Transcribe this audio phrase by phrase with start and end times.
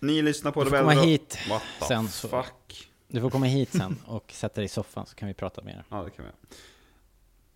[0.00, 2.88] Ni lyssnar på Du får komma Radio- hit What the sen så- fuck?
[3.08, 5.84] Du får komma hit sen och sätta dig i soffan så kan vi prata mer.
[5.90, 6.36] Ja, det kan vi göra.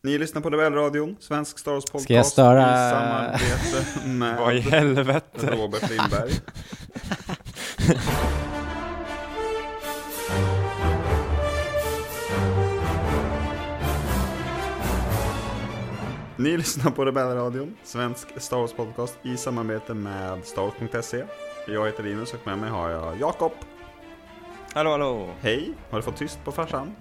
[0.02, 4.60] Ni lyssnar på Rebellradion, svensk Star Wars podcast Ska jag störa- i samarbete Vad i
[4.60, 5.46] helvete?
[5.56, 6.32] Robert Lindberg.
[16.36, 21.24] Ni lyssnar på Rebellradion, svensk Star Wars podcast i samarbete med Starwars.se.
[21.72, 23.52] Jag heter Linus och med mig har jag Jakob.
[24.74, 25.28] Hallå, hallå!
[25.40, 26.94] Hej, har du fått tyst på farsan?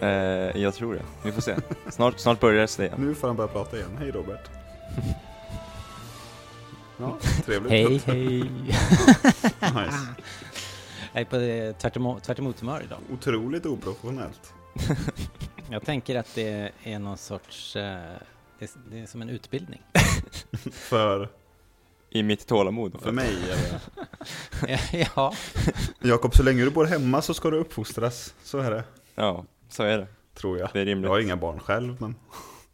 [0.00, 0.08] Eh,
[0.62, 1.02] jag tror det.
[1.24, 1.56] Vi får se.
[1.90, 2.94] Snart, snart börjar det igen.
[2.98, 3.96] Nu får han börja prata igen.
[3.98, 4.50] Hej Robert.
[6.98, 7.72] Ja, trevligt.
[7.72, 8.40] Hej, hej!
[9.60, 10.06] Nice.
[11.12, 12.98] Jag är på det tvärt emot, tvärt emot humör idag.
[13.12, 14.54] Otroligt oprofessionellt.
[15.70, 17.76] Jag tänker att det är någon sorts...
[17.76, 17.98] eh,
[18.58, 19.82] Det är, det är som en utbildning.
[20.72, 21.28] För,
[22.14, 23.02] I mitt tålamod.
[23.02, 23.80] för mig eller?
[25.16, 25.34] ja,
[26.00, 28.34] Jakob, så länge du bor hemma så ska du uppfostras.
[28.44, 30.06] Så är det, Ja, så är det.
[30.34, 30.70] tror jag.
[30.72, 31.04] Det är rimligt.
[31.08, 32.14] Jag har inga barn själv, men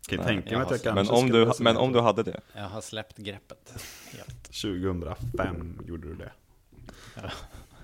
[0.09, 2.23] kan ju Nej, tänka mig att jag kanske Men om, du, men om du hade
[2.23, 2.41] det.
[2.55, 3.73] jag har släppt greppet.
[4.13, 4.45] Helt.
[4.63, 6.33] 2005 gjorde du det.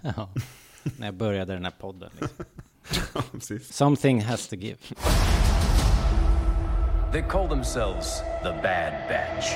[0.00, 0.28] Ja.
[0.83, 2.11] När jag började den här podden.
[2.20, 2.44] Liksom.
[3.14, 3.72] Ja, precis.
[3.77, 4.77] Something has to give.
[7.12, 9.46] They call themselves the Bad Batch.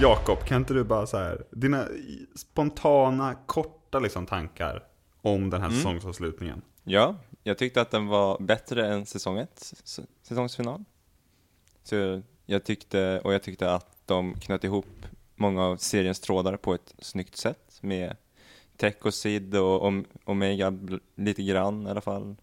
[0.00, 1.88] Jakob, kan inte du bara så här, dina
[2.36, 4.84] spontana, korta liksom tankar
[5.22, 5.78] om den här Mm.
[5.80, 6.62] säsongsavslutningen?
[6.84, 9.72] Ja, jag tyckte att den var bättre än säsong ett,
[10.22, 10.84] säsongsfinal.
[11.82, 16.74] Så jag tyckte, och jag tyckte att de knöt ihop många av seriens trådar på
[16.74, 18.16] ett snyggt sätt med
[18.76, 20.72] Tech och Sid och Om- Omega
[21.14, 22.36] lite grann i alla fall.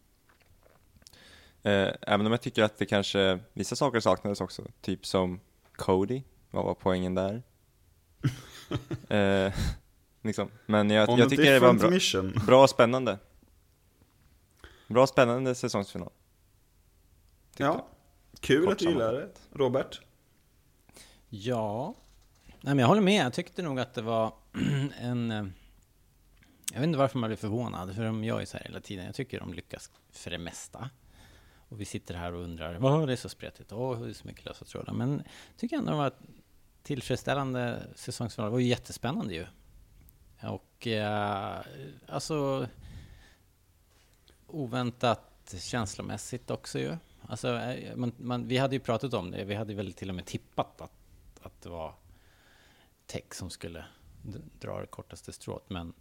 [1.64, 5.40] Eh, även om jag tycker att det kanske, vissa saker saknades också, typ som
[5.76, 7.44] Cody, vad var poängen där?
[9.10, 9.54] eh,
[10.22, 10.50] liksom.
[10.66, 12.34] Men jag, On jag tycker det var bra, mission.
[12.46, 13.18] Bra spännande.
[14.88, 16.10] Bra spännande säsongsfinal.
[16.10, 16.22] tyckte
[17.58, 17.88] Ja,
[18.40, 19.30] kul Kort att du gillar det.
[19.54, 20.02] Robert?
[21.30, 21.96] Ja,
[22.64, 23.26] Nej, men jag håller med.
[23.26, 24.34] Jag tyckte nog att det var
[25.00, 25.32] en...
[25.32, 25.46] eh,
[26.74, 29.06] Jag vet inte varför man blir förvånad, för de gör ju så här hela tiden.
[29.06, 30.90] Jag tycker de lyckas för det mesta.
[31.70, 34.28] Och vi sitter här och undrar, vad det är så spretigt, åh, det är så
[34.28, 34.94] mycket lösa trådar.
[34.94, 35.12] Men
[35.48, 36.20] jag tycker ändå ett
[36.84, 38.50] tillfredsställande säsongsfinal.
[38.50, 39.46] Det var ju jättespännande ju.
[40.42, 41.62] Och eh,
[42.08, 42.68] alltså
[44.48, 46.98] oväntat känslomässigt också ju.
[47.28, 50.16] Alltså, eh, man, man, vi hade ju pratat om det, vi hade väl till och
[50.16, 50.92] med tippat att,
[51.42, 51.94] att det var
[53.06, 53.86] Tech som skulle
[54.60, 55.70] dra det kortaste strået.
[55.70, 55.94] Men,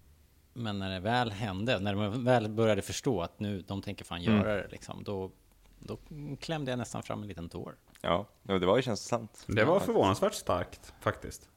[0.53, 4.23] men när det väl hände, när man väl började förstå att nu, de tänker fan
[4.23, 4.37] Mm.
[4.37, 5.31] göra det liksom, då,
[5.79, 5.99] då
[6.41, 7.77] klämde jag nästan fram en liten tår.
[8.00, 9.44] Ja, det var ju känslosamt.
[9.47, 11.49] Det var förvånansvärt starkt, faktiskt.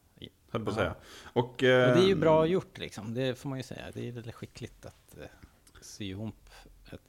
[0.52, 0.82] Höll på att Ja.
[0.82, 0.96] säga.
[1.24, 3.86] Och, Och det är ju eh, bra gjort liksom, det får man ju säga.
[3.94, 5.26] Det är väldigt skickligt att eh,
[5.82, 6.50] sy ihop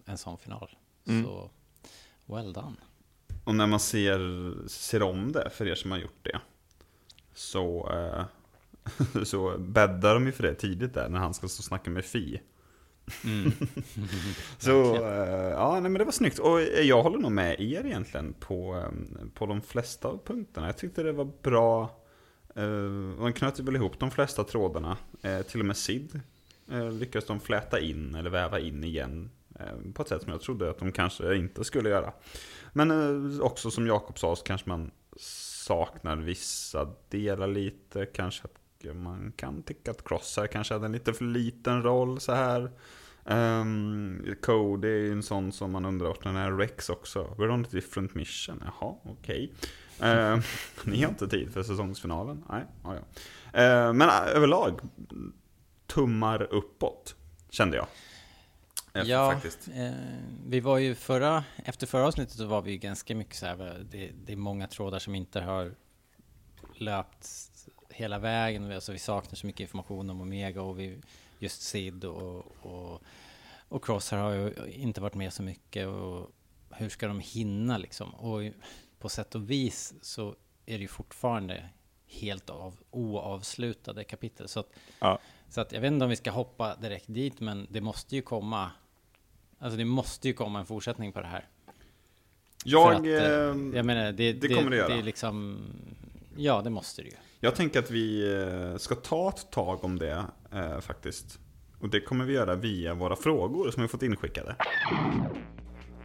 [0.04, 0.76] en sån final.
[1.06, 1.24] Mm.
[1.24, 1.50] Så,
[2.26, 2.76] well done.
[3.44, 4.18] Och när man ser,
[4.68, 6.40] ser om det, för er som har gjort det,
[7.34, 8.24] så, eh,
[9.24, 12.04] så bäddar de ju för det tidigt där, när han ska stå och snacka med
[12.04, 12.40] Fi.
[14.58, 16.38] Så, eh, ja, nej, men det var snyggt.
[16.38, 20.66] Och jag håller nog med er egentligen på, eh, på de flesta av punkterna.
[20.66, 22.00] Jag tyckte det var bra.
[22.54, 22.64] Eh,
[23.20, 24.96] Man knöt väl ihop de flesta trådarna.
[25.22, 26.20] Eh, Till och med Sid
[26.70, 29.30] eh, lyckades de fläta in, eller väva in igen.
[29.60, 32.12] eh, På ett sätt som jag trodde att de kanske inte skulle göra.
[32.72, 38.06] Men eh, också som Jakob sa så kanske man saknar vissa delar lite.
[38.06, 38.54] Kanske att
[38.92, 42.70] man kan tycka att Crosshair kanske hade en lite för liten roll så här.
[43.24, 46.52] Um, Code är ju en sån som man undrar vart den är.
[46.52, 47.34] Rex också.
[47.38, 48.62] We're on a different mission.
[48.64, 49.52] Jaha, okej.
[50.00, 50.42] Ehm,
[50.84, 52.44] ni har inte tid för säsongsfinalen?
[52.50, 53.02] Nej, ja, ja.
[53.60, 54.80] Ehm, men äh, överlag,
[55.86, 57.16] tummar uppåt,
[57.50, 57.86] kände jag.
[58.94, 59.92] Eh, Ja, eh,
[60.46, 63.86] vi var ju förra, efter förra avsnittet så var vi ju ganska mycket så här,
[63.90, 65.74] det, det är många trådar som inte har
[66.74, 67.24] löpt
[67.94, 68.72] hela vägen.
[68.72, 70.98] Alltså vi saknar så mycket information om Omega och vi,
[71.38, 73.02] just Sid och, och,
[73.68, 76.30] och Crosshair har ju inte varit med så mycket och
[76.70, 78.14] hur ska de hinna liksom?
[78.14, 78.42] Och
[78.98, 80.28] på sätt och vis så
[80.66, 81.68] är det ju fortfarande
[82.06, 84.48] helt av, oavslutade kapitel.
[84.48, 84.70] Så att,
[85.00, 85.18] Ja.
[85.48, 88.22] så att jag vet inte om vi ska hoppa direkt dit, men det måste ju
[88.22, 88.70] komma
[89.58, 91.48] Alltså det måste ju komma en fortsättning på det här.
[92.64, 94.88] Jag, att, eh, ehm, jag menar, det, det kommer det göra.
[94.88, 95.58] Det är liksom,
[96.36, 97.16] ja, det måste det ju.
[97.44, 98.34] Jag tänker att vi
[98.72, 101.38] eh, ska ta ett tag om det eh, faktiskt.
[101.80, 104.56] Och det kommer vi göra via våra frågor som vi fått inskickade.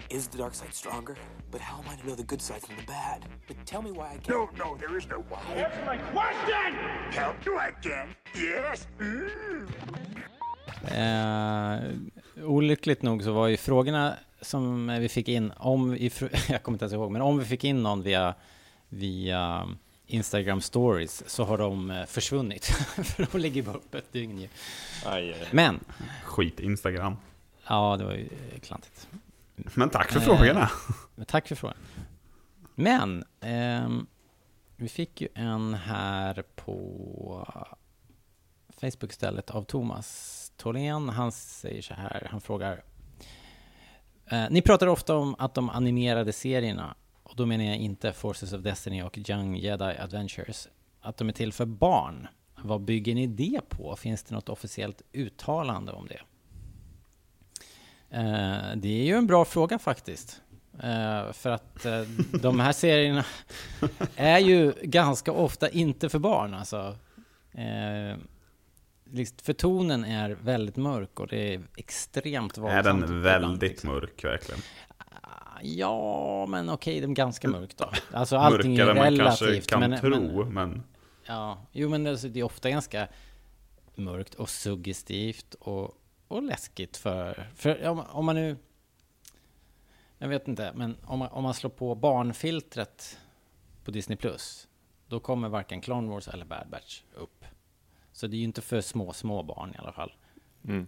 [0.09, 1.15] Is the dark side stronger?
[1.51, 3.25] But how am I to know the good side from the bad?
[3.47, 4.57] But tell me why I can't.
[4.57, 5.63] No, no, there is no why.
[5.63, 6.73] Answer my question!
[7.11, 8.07] Help you again?
[8.35, 8.87] Yes?
[8.99, 9.67] Mm.
[10.91, 16.11] Eh, olyckligt nog så var ju frågorna som vi fick in, om vi,
[16.49, 18.33] jag kommer inte ens ihåg, men om vi fick in någon via,
[18.89, 19.67] via
[20.09, 22.65] Instagram stories så har de eh, försvunnit.
[23.03, 24.47] För de ligger bara uppe ett dygn ju.
[25.05, 25.47] Aj, aj.
[25.51, 25.79] Men,
[26.23, 27.15] Skit Instagram.
[27.67, 28.29] ja det var ju
[28.63, 29.07] klantigt.
[29.55, 30.69] Men tack för Eh, frågorna.
[31.27, 31.77] Tack för frågan.
[32.75, 34.07] Men, ehm,
[34.75, 37.47] vi fick ju en här på
[38.81, 41.09] Facebook istället av Thomas Tholén.
[41.09, 42.83] Han säger så här, han frågar.
[44.25, 46.95] Eh, ni pratar ofta om att de animerade serierna,
[47.29, 50.67] och då menar jag inte Forces of Destiny och Young Jedi Adventures,
[51.01, 52.27] att de är till för barn.
[52.63, 53.95] Vad bygger ni det på?
[53.95, 56.21] Finns det något officiellt uttalande om det?
[58.17, 60.41] Eh, det är ju en bra fråga faktiskt.
[60.83, 62.01] Eh, för att eh,
[62.41, 63.25] de här serierna
[64.15, 66.97] är ju ganska ofta inte för barn alltså.
[67.51, 68.17] Eh,
[69.11, 72.85] liksom, för tonen är väldigt mörk och det är extremt Är våldsamt.
[72.85, 73.89] den ibland, väldigt liksom.
[73.89, 74.61] mörk verkligen?
[75.61, 77.91] Ja, men okej, den är ganska mörk då.
[78.13, 79.67] Alltså allting Mörkare är än man relativt.
[79.67, 80.83] kanske kan men, tro, Men, men...
[81.25, 83.07] ja, jo men alltså, det är ofta ganska
[83.95, 85.97] mörkt och suggestivt och,
[86.27, 87.49] och läskigt för...
[87.55, 88.57] för om, om man nu...
[90.17, 93.19] Jag vet inte, men om man, om man slår på barnfiltret
[93.83, 94.67] på Disney Plus,
[95.07, 97.45] då kommer varken Clone Wars eller Bad Batch upp.
[98.11, 100.11] Så det är ju inte för små, små barn i alla fall.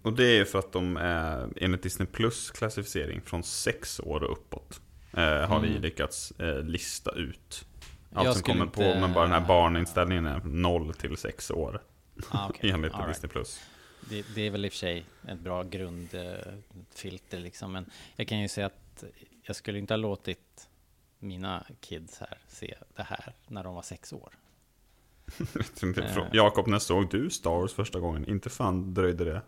[0.04, 4.24] Och det är ju för att de är enligt Disney Plus klassificering från sex år
[4.24, 4.82] och uppåt.
[5.14, 7.66] Eh, har vi lyckats eh, lista ut.
[8.10, 8.26] Allt Mm.
[8.26, 11.82] Jag som kommer på, inte- men bara den här barninställningen är 0 till 6 år.
[12.30, 12.70] Ah, okej.
[12.74, 13.14] enligt All right.
[13.14, 13.62] Disney Plus.
[14.10, 17.86] Det, det är väl i och för sig ett bra grundfilter liksom, men
[18.16, 19.04] jag kan ju säga att
[19.44, 20.70] jag skulle inte ha låtit
[21.20, 24.34] mina kids här se det här när de var sex år.
[25.98, 26.28] Eh.
[26.34, 28.26] Jakob, när såg du Star Wars första gången?
[28.30, 29.42] Inte fan dröjde det.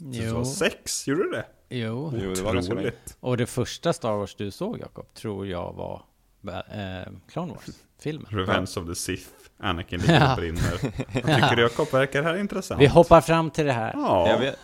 [0.00, 1.46] Du var sex, gjorde du det?
[1.68, 2.12] Jo.
[2.22, 2.56] Jo, det var.
[2.56, 3.16] Otroligt.
[3.20, 6.02] Och det första Star Wars du såg, Jakob, tror jag var
[6.48, 8.26] eh, Clone Wars-filmen.
[8.30, 9.28] Revenge of the Sith.
[9.58, 10.76] Anakin ligger och brinner.
[11.12, 12.80] Tycker Jakob, verkar det här intressant?
[12.80, 13.92] Vi hoppar fram till det här.
[13.94, 14.58] Ja, Jag, vet,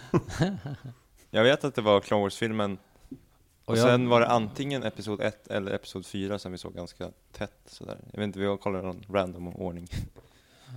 [1.30, 2.78] jag vet att det var Clone Wars-filmen,
[3.12, 3.18] och,
[3.70, 7.10] Och jag- sen var det antingen Episod 1 eller Episod 4 som vi såg ganska
[7.32, 7.98] tätt sådär.
[8.12, 9.88] Jag vet inte, vi kollar någon random ordning.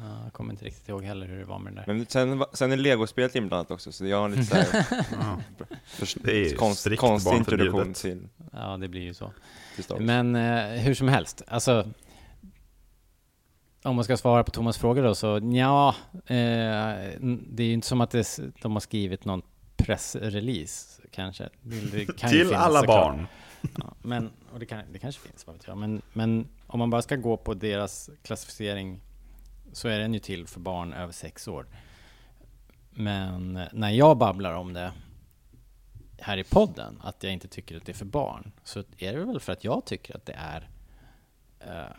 [0.02, 1.94] Ja, jag kommer inte riktigt ihåg heller hur det var med den där.
[1.94, 4.66] Men sen, sen är Lego-spelet inblandat också, så jag har lite såhär
[6.24, 9.32] Det är konst, konstig introduktion till, Ja, det blir ju så.
[10.00, 11.88] Men eh, hur som helst, alltså
[13.84, 16.36] om man ska svara på Thomas fråga då så ja, eh,
[17.48, 19.42] det är ju inte som att det, de har skrivit någon
[19.78, 21.50] pressrelease kanske.
[21.62, 23.16] Det, det kan Till finnas alla såklart.
[23.16, 23.28] barn.
[23.78, 25.78] Ja, men, och det, kan, det kanske finns, vad vet jag.
[25.78, 29.00] Men, men om man bara ska gå på deras klassificering
[29.76, 31.68] så är den ju till för barn över sex år.
[32.90, 34.92] Men när jag babblar om det
[36.20, 39.26] här i podden, att jag inte tycker att det är för barn, så är det
[39.26, 40.70] väl för att jag tycker att det är...
[41.60, 41.96] Eh,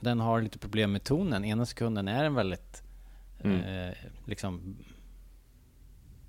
[0.00, 1.44] den har lite problem med tonen.
[1.44, 2.82] Ena sekunden är den väldigt...
[3.44, 3.94] Eh,
[4.24, 4.76] liksom...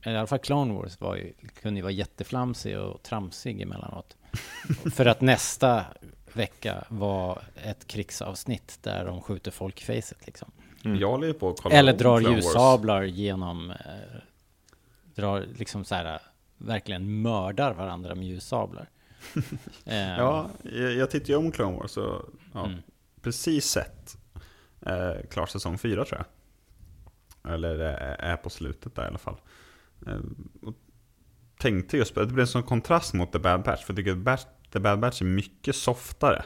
[0.06, 4.18] I alla fall Clone Wars var ju, kunde ju vara jätteflamsig och tramsig emellanåt.
[4.94, 5.86] för att nästa
[6.34, 10.52] vecka var ett krigsavsnitt där de skjuter folk i facet liksom.
[10.84, 13.72] Jag håller ju på att kolla Eller drar ljussablar genom...
[13.72, 13.78] Eh,
[15.16, 16.20] drar liksom så här,
[16.58, 18.90] verkligen mördar varandra med ljussablar.
[19.86, 22.80] eh, Ja, jag, jag tittar ju om Clone Wars så ja, Mm.
[23.22, 24.18] precis sett
[24.86, 26.26] eh, klart säsong 4 tror jag.
[27.54, 29.38] Eller eh, är på slutet där i alla fall.
[30.08, 30.20] Eh,
[30.62, 30.74] och
[31.60, 33.84] tänkte just på det blev en sån kontrast mot The Bad Batch.
[33.84, 36.44] För jag tycker att The Bad Batch är mycket softare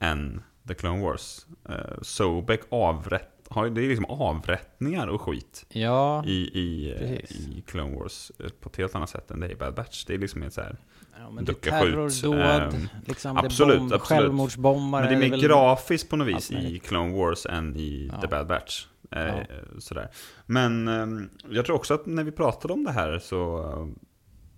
[0.00, 1.46] än The Clone Wars.
[1.68, 6.88] Eh, Sobek avrätt, har, det är liksom avrättningar och skit ja, i, i,
[7.30, 10.04] i Clone Wars eh, på ett helt annat sätt än det är i Bad Batch.
[10.04, 10.76] Det är liksom ett så här
[11.18, 14.20] ja, men det är ducka terrordåd, ehm, liksom, absolut, det bomb, absolut.
[14.20, 15.02] självmordsbombare.
[15.02, 16.78] Men det är mer väl- grafiskt på något vis i.
[16.78, 18.20] Clone Wars än i Ja.
[18.20, 18.86] The Bad Batch.
[19.10, 19.34] Eh, Ja.
[19.78, 20.08] Sådär.
[20.46, 23.86] Men eh, jag tror också att när vi pratade om det här så eh,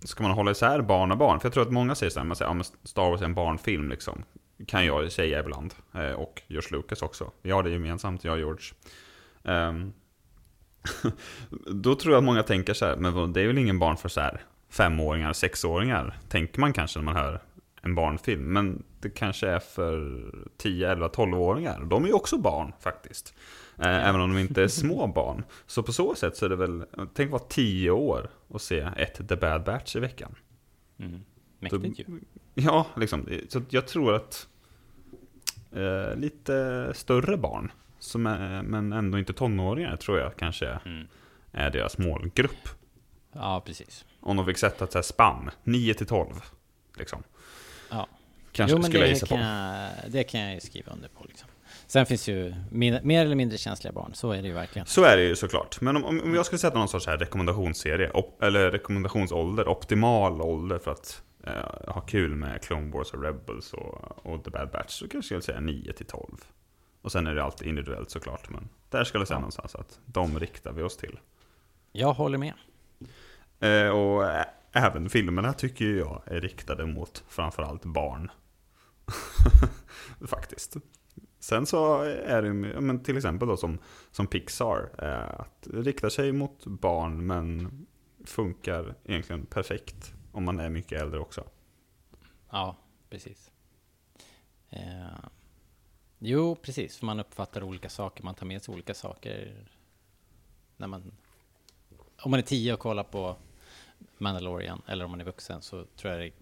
[0.07, 1.39] ska man hålla isär barn och barn.
[1.39, 3.33] För jag tror att många säger såhär, man säger, ja, men Star Wars är en
[3.33, 4.23] barnfilm liksom.
[4.67, 5.73] Kan jag säga ibland.
[5.93, 7.31] Eh, och George Lucas också.
[7.41, 8.65] Vi har det gemensamt, jag och George.
[9.43, 9.93] Ehm,
[11.71, 14.09] då tror jag att många tänker så här, men det är väl ingen barn för
[14.09, 17.41] så här femåringar, sexåringar, tänker man kanske när man hör
[17.81, 18.53] en barnfilm.
[18.53, 20.25] Men det kanske är för
[20.57, 21.83] 10, 11, 12-åringar.
[21.85, 23.33] De är ju också barn faktiskt.
[23.77, 25.43] Eh, även om de inte är små barn.
[25.67, 29.27] Så på så sätt så är det väl, tänk vara 10 år och se ett
[29.29, 30.35] The Bad Batch i veckan.
[30.99, 31.21] Mm.
[31.59, 32.05] Mäktigt ju.
[32.53, 33.29] Ja, liksom.
[33.49, 34.47] Så jag tror att
[35.75, 41.07] eh, lite större barn, som är, men ändå inte tonåringar, tror jag kanske Mm.
[41.51, 42.69] är deras målgrupp.
[43.33, 44.05] Ja, precis.
[44.19, 46.33] Om de fick sätta ett spann, 9 till 12.
[46.97, 47.23] Liksom.
[47.89, 48.07] Ja.
[48.51, 49.43] Kanske jo, skulle jag det gissa kan, på.
[49.43, 51.23] jag, det kan jag ju skriva under på.
[51.27, 51.47] Liksom.
[51.87, 54.85] Sen finns ju min, mer eller mindre känsliga barn, så är det ju verkligen.
[54.85, 55.81] Så är det ju såklart.
[55.81, 60.41] Men om, om om jag skulle sätta någon sorts här rekommendationsserie, op, eller rekommendationsålder, optimal
[60.41, 64.69] ålder för att eh, ha kul med Clone Wars och Rebels och, och The Bad
[64.71, 66.37] Batch, så kanske jag skulle säga 9 till 12.
[67.01, 69.39] Och sen är det alltid individuellt såklart, men där skulle jag säga Ja.
[69.39, 71.19] någonstans att de riktar vi oss till.
[71.91, 72.53] Jag håller med.
[73.59, 78.31] Eh, och ä- även filmerna tycker jag är riktade mot framförallt barn.
[80.27, 80.75] Faktiskt.
[81.39, 83.77] Sen så är det men till exempel då som,
[84.11, 87.69] som Pixar, eh, att det riktar sig mot barn men
[88.25, 91.43] funkar egentligen perfekt om man är mycket äldre också.
[92.49, 92.75] Ja,
[93.09, 93.51] precis.
[94.69, 95.25] Eh,
[96.19, 96.97] jo, precis.
[96.97, 99.65] För man uppfattar olika saker, man tar med sig olika saker.
[100.77, 101.11] När man,
[102.21, 103.35] om man är tio och kollar på
[104.17, 106.33] Mandalorian, eller om man är vuxen, så tror jag det är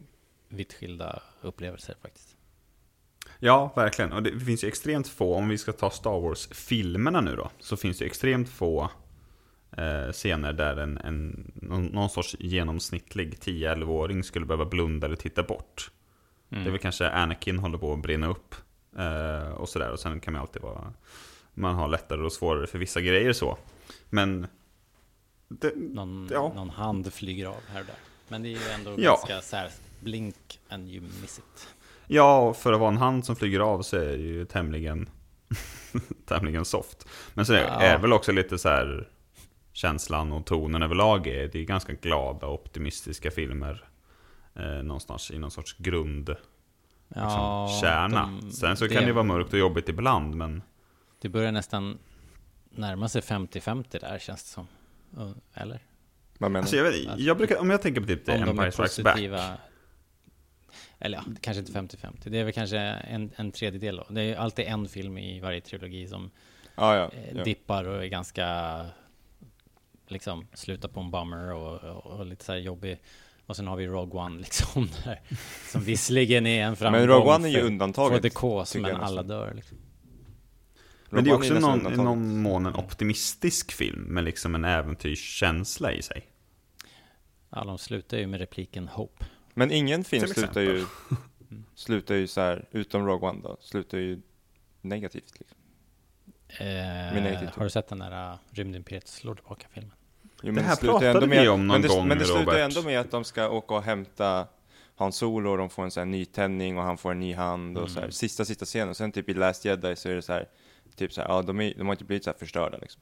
[0.48, 2.36] vitt skilda upplevelser faktiskt.
[3.40, 4.14] Ja, verkligen.
[4.14, 7.78] Och det finns ju extremt få, om vi ska ta Star Wars-filmerna nu då, så
[7.78, 8.90] finns det extremt få
[10.12, 11.52] scener där en, en,
[11.92, 15.92] någon, sorts genomsnittlig 10-11-åring skulle behöva blunda eller titta bort.
[16.52, 16.64] Mm.
[16.64, 18.56] Det är väl kanske Anakin håller på att brinna upp
[18.98, 19.92] eh, och sådär.
[19.92, 20.94] Och sen kan man alltid vara,
[21.54, 23.58] man har lättare och svårare för vissa grejer så.
[24.10, 24.48] Men
[25.48, 26.52] det, Någon, Ja.
[26.56, 27.96] någon hand flyger av här och där.
[28.28, 29.12] Men det är ju ändå Ja.
[29.12, 29.70] ganska så här,
[30.00, 31.68] blink and you miss it.
[32.08, 35.10] Ja, och för att vara en hand som flyger av så är det ju tämligen,
[36.26, 37.08] tämligen soft.
[37.34, 37.82] Men så är Ja.
[37.82, 39.10] är det väl också lite så här
[39.80, 43.84] känslan och tonen överlag är, det är ganska glada och optimistiska filmer.
[44.56, 46.30] Eh, någonstans i någon sorts grund,
[47.08, 48.40] liksom, kärna.
[48.42, 50.62] de- Sen så kan det vara mörkt och jobbigt ibland, men
[51.22, 51.98] Det börjar nästan
[52.70, 54.68] närma sig 50-50 där känns det som.
[55.54, 55.80] Eller?
[56.38, 56.84] Vad menar alltså, du?
[56.84, 59.20] jag, vet, jag brukar, om jag tänker på typ The Empire Strikes Back.
[61.00, 62.30] Eller ja, kanske inte 50-50.
[62.30, 64.06] Det är väl kanske en, en tredjedel då.
[64.10, 66.32] Det är alltid en film i varje trilogi som
[66.76, 67.10] Ja, ja.
[67.14, 67.44] eh, ja.
[67.44, 68.46] dippar och är ganska
[70.12, 73.02] liksom slutar på en bummer och, och, och lite så här jobbig.
[73.46, 75.22] Och sen har vi Rogue One liksom där,
[75.72, 78.22] som visserligen är en framgång Men Rogue One är ju för- undantaget.
[78.22, 79.78] for the cause, men alla dör liksom.
[81.10, 85.94] Men det är också någon, i någon mån en optimistisk film med liksom en äventyrskänsla
[85.94, 86.26] i sig.
[87.50, 89.26] Ja, de slutar ju med repliken Hope.
[89.54, 90.86] Men ingen film Till slutar ju,
[91.76, 94.22] slutar ju så här, utom Rogue One då, slutar ju
[94.82, 95.58] negativt liksom.
[96.48, 99.94] Eh, har du sett den där uh, Rymdimperiet slår tillbaka-filmen?
[100.44, 102.40] Jo, Det här pratade ändå med vi om någon men det, gång, Men det slutar
[102.42, 102.78] ju Robert.
[102.78, 104.48] ändå med att de ska åka och hämta
[104.96, 107.78] Han Solo och de får en sån här nytändning och han får en ny hand
[107.78, 107.94] och Mm.
[107.94, 108.90] så här, sista, sista scenen.
[108.90, 110.48] Och sen typ i Last Jedi så är det så här,
[110.96, 113.02] typ så här, ja de, är, de har inte blivit så här förstörda liksom.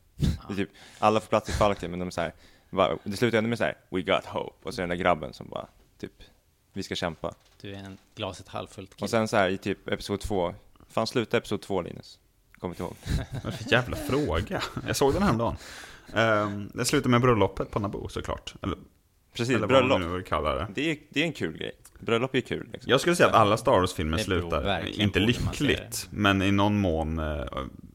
[0.50, 2.34] Är typ, alla får plats i Falken men de är så här,
[2.70, 4.68] va, det slutar ändå med så här, we got hope.
[4.68, 5.68] Och så är den där grabben som bara,
[6.00, 6.14] typ,
[6.74, 7.34] vi ska kämpa.
[7.62, 9.06] Du är en glaset halvfullt kille.
[9.06, 10.54] Och sen så här i typ episod två,
[10.90, 12.20] fan sluta episod två Linus.
[12.60, 12.96] Kommer inte ihåg.
[13.44, 14.62] Vad för jävla fråga?
[14.88, 15.56] Jag såg den häromdagen.
[16.14, 18.56] Um, det slutar med bröllopet på Naboo såklart.
[18.62, 18.78] Eller,
[19.34, 20.08] Precis, eller vad man bröllop.
[20.10, 20.68] nu vill kalla det.
[20.76, 21.72] Det är, det är en kul grej.
[22.00, 22.92] Bröllop är kul liksom.
[22.92, 27.20] Jag skulle säga att alla Star Wars-filmer slutar, verkligen inte lyckligt, men i någon mån
[27.20, 27.46] eh,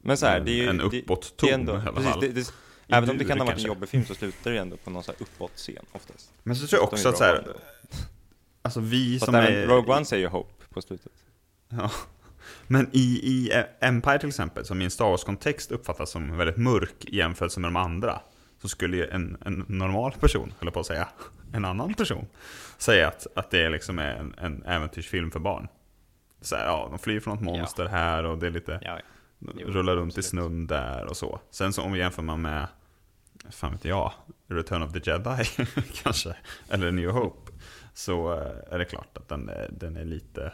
[0.02, 2.20] Men så här, det är ju, en uppåt-ton det är ändå- i alla precis, fall.
[2.20, 2.52] det, det,
[2.88, 5.02] Även om det kan ha varit en jobbig film så slutar det ändå på någon
[5.04, 6.32] så här uppåt-scen oftast.
[6.42, 7.46] Men så tror jag också att så här,
[8.62, 9.66] alltså vi Fast som även är...
[9.66, 11.12] Rogue One säger Hope på slutet.
[11.68, 11.90] Ja.
[12.72, 17.04] Men i, i Empire till exempel, som i en Star Wars-kontext uppfattas som väldigt mörk
[17.04, 18.20] i jämförelse med de andra,
[18.62, 21.08] så skulle ju en, en normal person, eller på att säga,
[21.52, 22.26] en annan person,
[22.78, 25.68] säga att, att det liksom är en, en äventyrsfilm för barn.
[26.40, 29.00] Så här, ja, de flyr från ett monster här och det är lite, Ja,
[29.38, 29.52] ja.
[29.56, 30.26] Jo, rullar runt i absolut.
[30.26, 31.40] snön där och så.
[31.50, 32.66] Sen så om vi jämför man med,
[33.50, 34.12] fan vet jag,
[34.48, 35.44] Return of the Jedi
[36.02, 36.36] kanske,
[36.68, 37.52] eller New Hope,
[37.94, 40.52] så eh, är det klart att den är, den är lite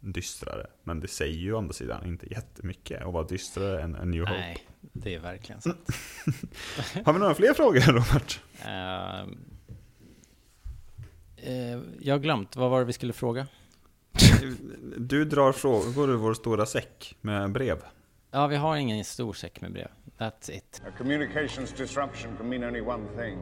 [0.00, 0.66] dystrare.
[0.82, 4.20] Men det säger ju å andra sidan inte jättemycket att vara dystrare än A New
[4.20, 4.32] Hope.
[4.32, 5.68] Nej, det är verkligen så.
[7.04, 8.40] Har vi några fler frågor Robert?
[11.36, 13.46] Eh, jag har glömt, vad var det vi skulle fråga?
[14.96, 17.78] Du drar frågor ur vår stora säck med brev.
[18.30, 19.88] Ja, vi har ingen stor säck med brev.
[20.18, 20.82] That's it.
[20.86, 23.38] A communications disruption can mean only one thing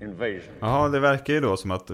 [0.00, 0.54] invasion.
[0.60, 1.86] Ja, det verkar ju då som att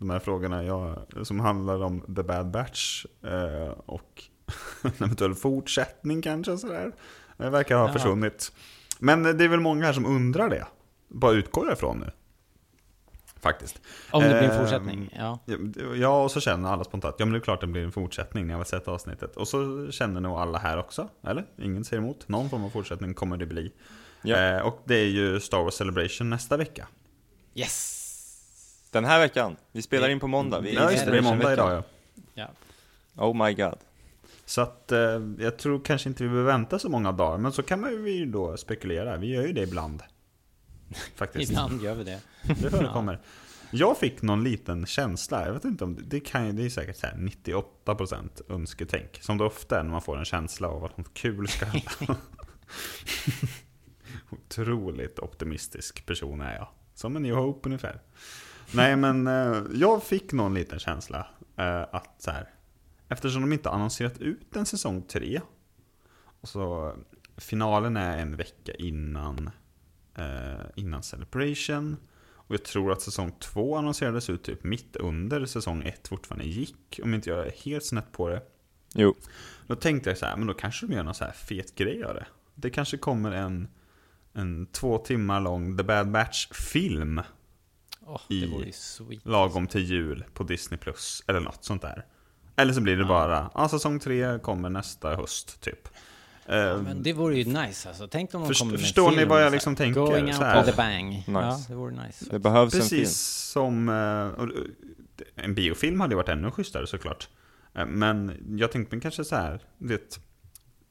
[0.00, 4.22] de här frågorna jag, som handlar om The Bad Batch eh, och
[4.82, 6.92] en eventuell fortsättning kanske sådär.
[7.36, 7.92] Det verkar ha Ja.
[7.92, 8.52] försvunnit.
[8.98, 10.66] Men det är väl många här som undrar det.
[11.08, 12.10] Bara utgår jag ifrån nu.
[13.40, 13.80] Faktiskt.
[14.10, 15.38] Om det blir en fortsättning, ja.
[15.96, 18.46] Ja, och så känner alla spontant, ja men det är klart det blir en fortsättning
[18.46, 19.36] när jag har sett avsnittet.
[19.36, 21.44] Och så känner nog alla här också, eller?
[21.58, 22.28] Ingen säger emot.
[22.28, 23.72] Någon form av fortsättning kommer det bli.
[24.22, 24.36] Ja.
[24.36, 26.88] Eh, och det är ju Star Wars Celebration nästa vecka.
[27.58, 28.88] Yes!
[28.90, 29.56] Den här veckan.
[29.72, 30.60] Vi spelar in på måndag.
[30.60, 31.82] Vi Ja, just det, det är måndag idag ja.
[32.34, 32.48] Ja.
[33.26, 33.78] Oh my god.
[34.44, 34.98] Så att eh,
[35.38, 38.26] jag tror kanske inte vi behöver vänta så många dagar, men så kan man ju
[38.26, 39.16] då spekulera.
[39.16, 40.02] Vi gör ju det ibland.
[41.14, 41.50] Faktiskt.
[41.50, 42.20] Ibland gör vi det.
[42.42, 43.20] Det förekommer.
[43.70, 46.70] Jag fick någon liten känsla, jag vet inte om det, det, kan, ju- det är
[46.70, 49.18] säkert så här 98% önsketänk.
[49.22, 52.16] Som det ofta är när man får en känsla av att något kul ska hända.
[54.30, 56.68] Otroligt optimistisk person är jag.
[56.98, 58.00] Som en New Hope ungefär.
[58.74, 61.26] Nej men eh, jag fick någon liten känsla
[61.56, 62.50] eh, att så här.
[63.08, 65.40] Eftersom de inte annonserat ut en säsong 3.
[66.40, 66.94] Och så
[67.36, 69.50] finalen är en vecka innan,
[70.14, 71.96] eh, innan Celebration.
[72.30, 77.00] Och jag tror att säsong 2 annonserades ut typ mitt under säsong 1 fortfarande gick.
[77.02, 78.42] Om inte jag är helt snett på det.
[78.94, 79.14] Jo.
[79.66, 82.04] Då tänkte jag så här, men då kanske de gör någon så här fet grej
[82.04, 82.26] av det.
[82.54, 83.68] Det kanske kommer en,
[84.38, 87.20] en två timmar lång The Bad Batch-film
[88.06, 89.26] Åh, I- det vore ju sweet.
[89.26, 90.78] lagom till jul på Disney+.
[90.78, 92.04] Plus Eller något sånt där.
[92.56, 95.88] Eller så blir det bara, ja säsong 3 kommer nästa höst typ.
[96.46, 98.08] Eh, Men det vore ju nice alltså.
[98.10, 100.00] Tänk om de Först- kommer med förstår ni film, vad jag liksom tänker?
[100.00, 100.64] Going out Så här.
[100.66, 101.24] with a bang.
[101.26, 101.68] Ja, Nice.
[101.72, 102.24] det vore nice.
[102.30, 103.00] Det behövs en film.
[103.02, 103.18] Precis
[103.52, 103.88] som...
[103.88, 103.94] eh,
[104.44, 107.28] eh, En biofilm hade ju varit ännu schysstare såklart.
[107.74, 110.18] Eh, Men jag tänkte mig kanske så här, det,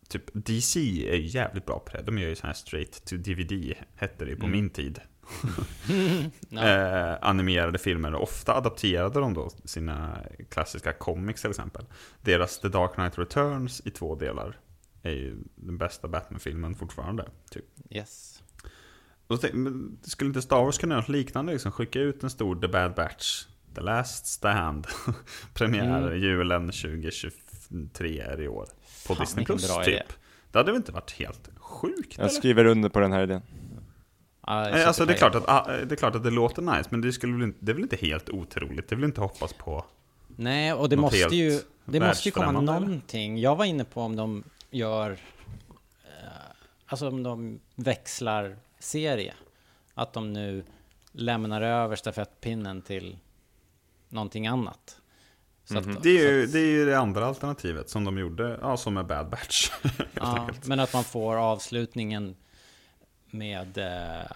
[0.08, 2.04] typ DC är jävligt bra på det.
[2.04, 4.52] De gör ju så här straight to DVD, hette det på Mm.
[4.52, 5.00] min tid.
[6.50, 6.62] Ja.
[6.68, 8.16] eh, animerade filmer.
[8.16, 10.18] Ofta adapterade de då sina
[10.50, 11.86] klassiska comics till exempel.
[12.22, 14.60] Deras The Dark Knight Returns i två delar
[15.04, 17.30] är ju den bästa Batman-filmen fortfarande.
[17.52, 17.66] Typ.
[17.90, 18.44] Yes.
[19.28, 21.52] Och tänk- men skulle inte Star Wars kunna göra något liknande?
[21.54, 23.46] Liksom, skicka ut en stor The Bad Batch,
[23.76, 24.88] The Last Stand,
[25.54, 26.20] premiär Mm.
[26.22, 28.68] julen 2023 är i år.
[29.08, 29.88] På Fan, Disney Plus typ.
[29.88, 30.04] idé.
[30.52, 32.18] Det hade väl inte varit helt sjukt?
[32.18, 32.30] Jag eller?
[32.30, 33.42] skriver under på den här idén.
[34.48, 36.90] Ja, Nej, alltså det är, klart att, ah, det är klart att det låter nice,
[36.90, 38.90] men det, skulle väl inte, det är väl inte helt otroligt?
[38.90, 39.86] Det vill inte hoppas på.
[40.28, 43.40] Nej, och det måste ju, det måste ju komma någonting.
[43.40, 45.12] Jag var inne på om de gör,
[46.04, 46.18] eh,
[46.86, 49.34] alltså om de växlar serie.
[49.94, 50.64] Att de nu
[51.12, 53.18] lämnar över stafettpinnen till
[54.10, 54.98] någonting annat.
[55.70, 55.98] Mhm.
[56.04, 59.06] Det är, ju, det är ju det andra alternativet som de gjorde, ja som med
[59.06, 59.72] Bad Batch.
[60.14, 62.36] ja, men att man får avslutningen
[63.32, 64.28] med, eh, eh,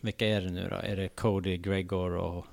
[0.00, 0.76] vilka är det nu då?
[0.76, 2.46] Är det Cody, Gregor och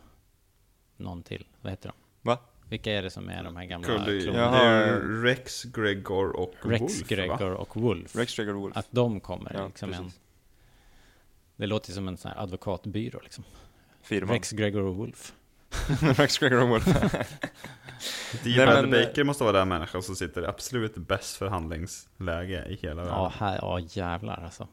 [0.98, 1.46] någon till?
[1.62, 1.96] Vad heter de?
[2.30, 2.38] Va?
[2.70, 4.58] Vilka är det som är de här gamla Cody, det klonerna?
[4.62, 7.16] är ju Rex, Gregor och Rex, Wolf, va?
[7.16, 8.16] Gregor och Wolf.
[8.16, 8.78] Rex Trigger Wolf.
[8.78, 10.12] Att de kommer Ja, liksom en...
[11.56, 13.44] Det låter som en sån här advokatbyrå liksom.
[14.02, 14.36] Firman.
[14.36, 15.34] Rex, Gregor och Wolf.
[16.02, 16.86] Rex Trigger Wolf.
[18.44, 22.76] Dee Nej, men- Baker måste vara den människan som sitter i absolut bäst förhandlingsläge i
[22.76, 23.14] hela världen.
[23.20, 24.68] Ja, här, ja jävlar alltså.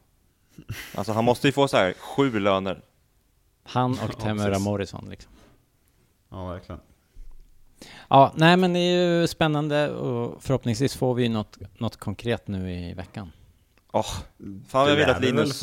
[0.94, 2.82] alltså han måste ju få så här sju löner.
[3.62, 4.58] Han och Temura.
[4.58, 5.32] Morrison liksom.
[6.30, 6.80] Ja, verkligen.
[8.08, 12.72] Ja, nej men det är ju spännande och förhoppningsvis får vi något, något konkret nu
[12.72, 13.32] i veckan.
[13.92, 14.06] Åh,
[14.68, 15.62] fan Det jag vill att Linus...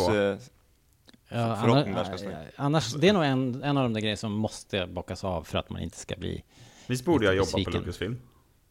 [1.29, 4.87] Ja, annars, ska annars, det är nog en, en av de där grejerna som måste
[4.87, 6.43] bockas av för att man inte ska bli...
[6.87, 7.69] Visst borde jag jobba på.
[7.69, 8.17] Lucasfilm?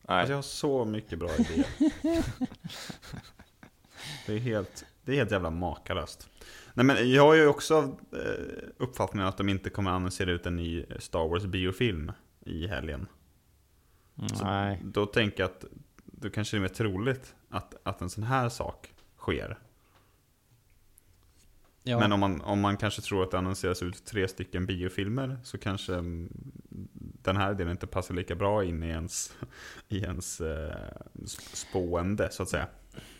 [0.09, 1.67] Nej, Alltså jag har så mycket bra idéer.
[4.27, 6.29] det, är helt, det är helt jävla makalöst.
[6.75, 10.57] Nej men jag har ju också eh, uppfattningen att de inte kommer annonsera ut en
[10.57, 13.07] ny Star Wars biofilm i helgen.
[14.35, 14.81] Så Nej.
[14.85, 15.65] Då tänker jag att
[16.05, 19.59] då kanske det är mer troligt att, att en sån här sak sker.
[21.87, 25.39] Ja, Men om man, om man kanske tror att det annonseras ut tre stycken biofilmer
[25.43, 26.29] så kanske mm,
[27.23, 29.33] den här delen inte passar lika bra in i ens,
[29.89, 30.77] i ens eh,
[31.15, 32.67] sp- spående så att säga.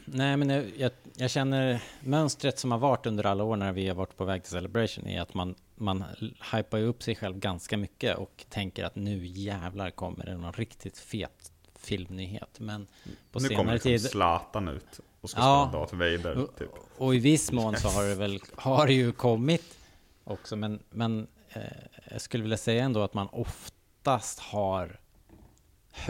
[0.05, 3.89] Nej, men jag, jag, jag känner mönstret som har varit under alla år när vi
[3.89, 6.05] har varit på väg till Celebration är att man, man
[6.53, 10.99] hypar upp sig själv ganska mycket och tänker att nu jävlar kommer det någon riktigt
[10.99, 12.61] fet filmnyhet.
[12.61, 12.87] Men
[13.33, 14.01] på nu kommer senare liksom tid...
[14.01, 15.69] Zlatan ut och ska Ja.
[15.69, 16.47] spela Darth Vader.
[16.59, 16.71] Typ.
[16.99, 19.79] Och i viss mån så har det väl har det ju kommit
[20.25, 21.63] också, men, men eh,
[22.11, 25.01] jag skulle vilja säga ändå att man oftast har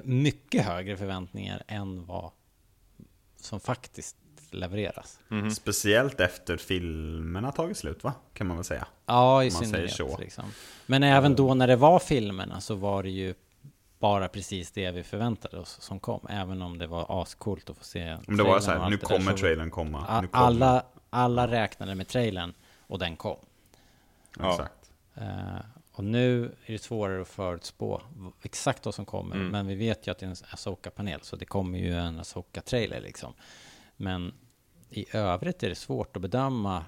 [0.03, 2.31] mycket högre förväntningar än vad
[3.37, 4.17] som faktiskt
[4.51, 5.19] levereras.
[5.57, 8.13] Speciellt efter filmerna tagit slut va?
[8.33, 8.87] Kan man väl säga.
[9.07, 10.19] Ja, i synnerhet.
[10.19, 10.45] Liksom.
[10.87, 13.35] Men även då när det var filmerna så var det ju
[13.99, 16.27] bara precis det vi förväntade oss som kom.
[16.31, 19.07] Även om det var ascoolt att få se Om det var så här, nu där,
[19.07, 20.07] kommer så- trailern komma.
[20.09, 20.29] A-.
[20.33, 23.37] Alla, alla räknade med trailern och den kom.
[24.39, 24.51] Ja.
[24.53, 24.93] Exakt.
[25.15, 25.59] Eh,
[25.93, 28.03] Och nu är det svårare att förutspå
[28.43, 29.37] exakt vad som kommer.
[29.37, 29.49] Mm.
[29.49, 33.01] Men vi vet ju att det är en Asoka-panel, så det kommer ju en Asoka-trailer
[33.01, 33.33] liksom.
[33.97, 34.35] Men
[34.91, 36.85] i övrigt är det svårt att bedöma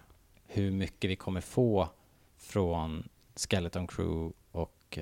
[0.47, 1.89] hur mycket vi kommer få
[2.39, 4.33] från Skeleton Crew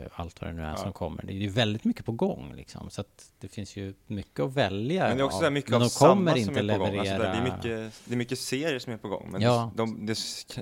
[0.02, 0.76] och allt vad det nu är Ja.
[0.76, 1.22] som kommer.
[1.22, 2.90] Det är ju väldigt mycket på gång liksom.
[2.90, 5.52] Så att det finns ju mycket att välja Men det är också av.
[5.52, 6.98] mycket av de samma som är på gång.
[6.98, 9.28] Alltså det, är mycket, det är mycket serier som är på gång.
[9.32, 9.70] Men Ja.
[9.76, 10.18] de, det,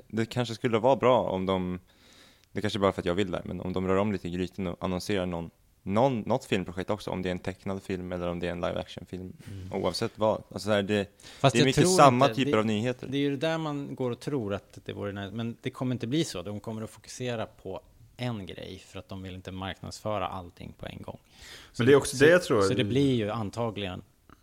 [0.07, 1.79] det kanske skulle vara bra om de,
[2.51, 4.31] det kanske bara för att jag vill där, men om de rör om lite i
[4.31, 5.49] grytan och annonserar någon,
[5.85, 8.61] någon, något filmprojekt också, om det är en tecknad film eller om det är en
[8.61, 9.33] live action film.
[9.71, 10.43] Oavsett vad.
[10.51, 11.05] Alltså här, det, Mm.
[11.39, 13.07] Fast det är mycket samma inte- typer det- av nyheter.
[13.07, 15.95] Det är ju det där man går och tror att det vore men det kommer
[15.95, 16.41] inte bli så.
[16.41, 17.81] De kommer att fokusera på
[18.23, 21.19] en grej för att de vill inte marknadsföra allting på en gång.
[21.71, 24.01] Så Men det är också så, det jag tror- Så det blir ju antagligen,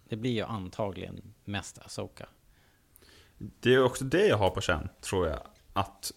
[0.08, 2.26] det blir ju antagligen mest Asoka.
[3.38, 5.40] Det är också det jag har på känn, tror jag.
[5.72, 6.12] Att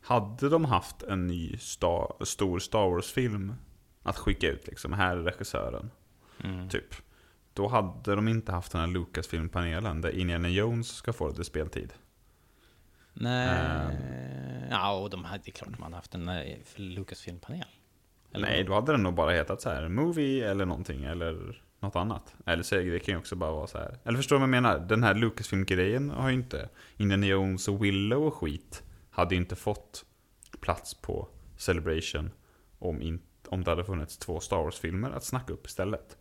[0.00, 3.54] hade de haft en ny sta- stor Star Wars-film
[4.02, 5.90] att skicka ut, liksom, här är regissören,
[6.44, 6.68] Mm.
[6.68, 6.94] typ.
[7.54, 11.92] Då hade de inte haft den här Lucasfilm-panelen där Indiana Jones ska få lite speltid.
[13.14, 14.70] Nej, Ehm.
[14.70, 17.66] ja, och de hade, det är klart de hade haft en eh, Lucasfilm-panel.
[18.34, 22.34] Nej, då hade den nog bara hetat så här Movie eller någonting, eller något annat.
[22.46, 23.98] Eller så det kan ju också bara vara så här.
[24.04, 24.78] Eller förstår du vad jag menar?
[24.78, 29.56] Den här Lucasfilm-grejen har ju inte, Indiana Jones och Willow och skit, hade ju inte
[29.56, 30.04] fått
[30.60, 32.30] plats på Celebration
[32.78, 36.16] om, in, om det hade funnits två Star Wars-filmer att snacka upp istället.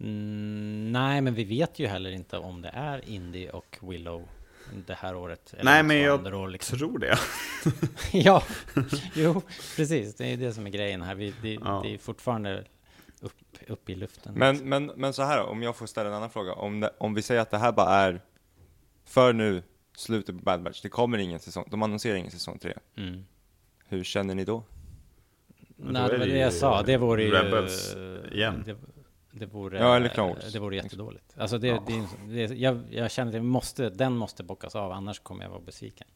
[0.00, 4.28] Mm, nej, men vi vet ju heller inte om det är Indy och Willow
[4.86, 5.52] det här året.
[5.54, 6.78] eller Nej, men jag år, liksom.
[6.78, 7.18] tror det.
[8.12, 8.42] ja,
[9.14, 9.42] jo,
[9.76, 10.14] precis.
[10.14, 11.14] Det är det som är grejen här.
[11.14, 11.80] Vi, det, Ja.
[11.84, 12.64] det är fortfarande
[13.20, 13.32] upp,
[13.68, 14.34] upp i luften.
[14.34, 16.52] Men, men, men så här om jag får ställa en annan fråga.
[16.52, 18.20] Om, det, om vi säger att det här bara är
[19.04, 19.62] för nu,
[19.96, 22.74] slutet på Bad Batch, det kommer ingen säsong, de annonserar ingen säsong 3.
[22.96, 23.24] Mm.
[23.88, 24.62] Hur känner ni då?
[25.76, 26.82] Nej, det var det jag sa.
[26.82, 27.30] Det vore ju...
[27.30, 27.96] Rebels
[28.32, 28.62] igen.
[28.66, 28.76] Det,
[29.38, 29.78] det vore...
[29.78, 30.52] Ja, eller.
[30.52, 31.24] Det vore jättedåligt.
[31.38, 31.82] Alltså det, Ja.
[31.86, 35.50] det, det, jag, jag känner att jag måste, den måste bockas av, annars kommer jag
[35.50, 36.06] vara besviken.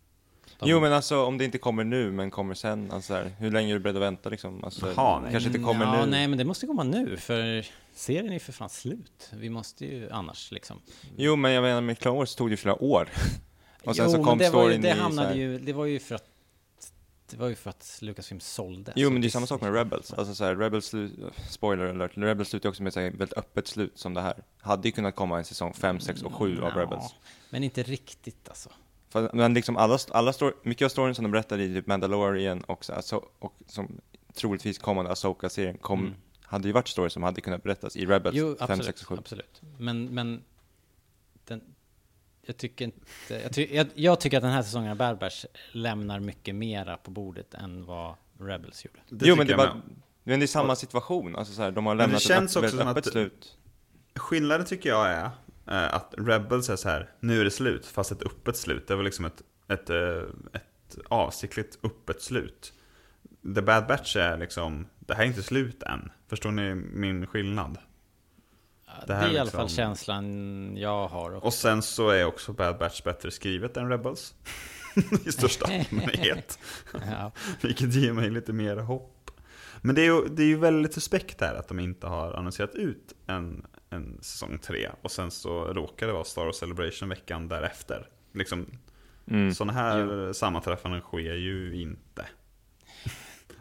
[0.59, 3.51] De- Jo men alltså om det inte kommer nu men kommer sen, alltså här, hur
[3.51, 4.65] länge är du beredd att vänta liksom?
[4.65, 5.33] Alltså, Jaha, nej.
[5.33, 6.11] kanske inte kommer ja, nu.
[6.11, 9.31] Nej, men det måste komma nu, för serien är för fan slut.
[9.33, 10.81] Vi måste ju annars liksom...
[11.17, 13.09] Jo men jag menar med Clone Wars tog det ju flera år.
[13.85, 15.99] Och sen jo, så men kom det, var ju, det hamnade ju, det var ju
[15.99, 16.25] för att
[17.31, 18.93] det var ju för att Lucasfilm sålde.
[18.97, 20.13] Jo så men det är samma sak med Rebels.
[20.13, 20.95] Alltså så här, Rebels,
[21.51, 24.43] spoiler alert, Rebels slutar också med ett väldigt öppet slut som det här.
[24.61, 27.15] Hade ju kunnat komma en säsong 5, 6 och 7 av Ja, Rebels.
[27.51, 28.71] Men inte riktigt alltså.
[29.09, 32.61] För, men liksom alla, alla story, mycket av storyn som de berättade i typ Mandalorian
[32.61, 34.01] och, så, alltså, och som
[34.35, 36.15] troligtvis kommande Asoka-serien kom, Mm.
[36.43, 38.85] hade ju varit story som hade kunnat berättas i Rebels Jo, 5, absolut.
[38.87, 39.15] 6 och 7.
[39.19, 39.63] absolut.
[39.79, 40.43] Men, men
[42.49, 43.01] jag tycker inte...
[43.29, 46.97] Jag, ty, jag, jag tycker att den här säsongen av Bad Batch lämnar mycket mera
[46.97, 48.99] på bordet än vad Rebels gjorde.
[49.09, 49.83] Det jo men det, med.
[50.25, 52.65] men det är samma situation, alltså så här, de har Men det lämnat känns ett
[52.65, 53.59] också öppet att- slut.
[54.15, 55.25] Skillnaden tycker jag är
[55.67, 58.89] eh, att Rebels är så här, nu är det slut, fast ett öppet slut.
[58.89, 62.73] Det var liksom ett, ett, eh, ett avsiktligt öppet slut.
[63.55, 66.11] The Bad Batch är liksom, det här är inte slut än.
[66.29, 67.79] Förstår ni min skillnad?
[69.07, 71.31] Det, är i alla liksom- fall känslan jag har.
[71.31, 74.35] Och, Och sen så är också Bad Batch bättre skrivet än Rebels.
[75.27, 76.59] I största allmänhet.
[76.93, 77.33] ja.
[77.63, 79.31] Vilket ger mig lite mer hopp.
[79.81, 82.75] Men det är ju, det är ju väldigt suspekt här att de inte har annonserat
[82.75, 84.89] ut en, en säsong 3.
[85.03, 88.09] Och sen så råkar det vara Star Wars Celebration veckan därefter.
[88.35, 88.67] Liksom,
[89.31, 89.55] Mm.
[89.55, 92.27] Sådana här sammanträffanden sker ju inte.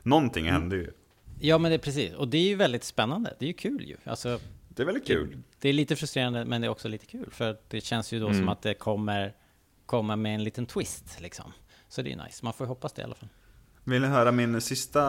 [0.03, 0.91] Någonting händer ju.
[1.39, 2.13] ja, men det är precis.
[2.13, 3.35] Och det är ju väldigt spännande.
[3.39, 3.97] Det är ju kul ju.
[4.03, 4.39] Alltså,
[4.77, 5.29] Det är väldigt kul.
[5.29, 7.29] Det, det är lite frustrerande, men det är också lite kul.
[7.31, 9.35] För det känns ju då som att det kommer
[9.85, 11.53] komma med en liten twist, liksom.
[11.87, 12.45] Så det är nice.
[12.45, 13.29] Man får hoppas det i alla fall.
[13.83, 15.01] Vill ni höra min sista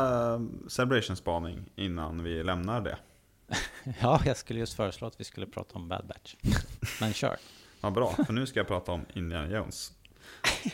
[0.68, 2.98] Celebration-spaning innan vi lämnar det?
[4.00, 6.34] Ja, jag skulle just föreslå att vi skulle prata om Bad Batch.
[7.00, 7.36] Men kör.
[7.80, 9.92] Vad bra, för nu ska jag prata om Indiana Jones.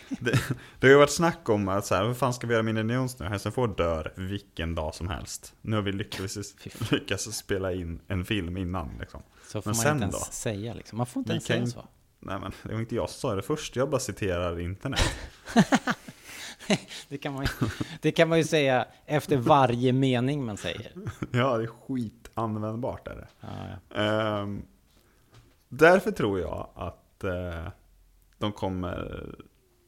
[0.08, 0.38] Det,
[0.78, 2.90] det har ju varit snack om att så här, hur fan ska vi göra med
[2.90, 3.38] Jones nu?
[3.38, 5.54] Ford dör vilken dag som helst.
[5.62, 6.54] Nu har vi lyckats,
[6.90, 8.90] lyckats spela in en film innan.
[9.00, 9.22] Liksom.
[9.46, 10.32] Så får Men man sen inte ens då?
[10.32, 10.98] säga liksom.
[10.98, 11.88] Man får inte Vi ens säga så.
[12.20, 15.00] Nej men det var inte jag som sa det först, jag bara citerar internet.
[17.08, 17.68] Det kan, man ju,
[18.00, 20.92] det kan man ju säga efter varje mening man säger.
[21.32, 23.28] Ja, det är skitanvändbart är det.
[23.40, 23.48] Ja,
[23.94, 24.02] ja.
[24.02, 24.62] Ehm,
[25.68, 27.68] därför tror jag att eh,
[28.38, 29.24] de kommer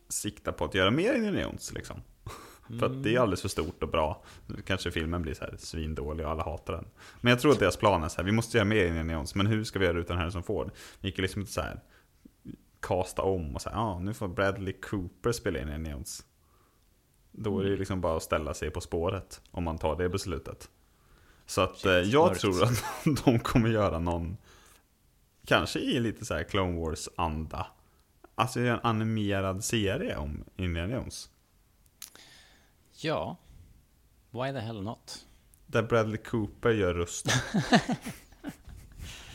[0.08, 2.02] sikta på att göra mer Indiana Jones liksom.
[2.78, 4.22] För att det är alldeles för stort och bra.
[4.46, 6.86] Nu kanske filmen blir så här svindålig och alla hatar den.
[7.20, 9.34] Men jag tror att deras plan är så här, vi måste göra mer Indiana Jones,
[9.34, 10.70] men hur ska vi göra utan Harrison Ford?
[11.00, 11.80] Vi gick ju liksom inte så här
[12.80, 16.24] kasta om och säga, ja ah, nu får Bradley Cooper spela in Indiana Jones.
[17.32, 20.70] Då är det liksom bara att ställa sig på spåret om man tar det beslutet.
[21.46, 22.40] Så att eh, jag mörkt.
[22.40, 22.84] tror att
[23.24, 24.36] de kommer göra någon,
[25.46, 27.66] kanske i lite så här Clone Wars-anda.
[28.38, 31.30] Alltså en animerad serie om Indiana Jones.
[32.92, 33.36] Ja,
[34.30, 35.26] why the hell not?
[35.66, 37.32] Där Bradley Cooper gör rösten.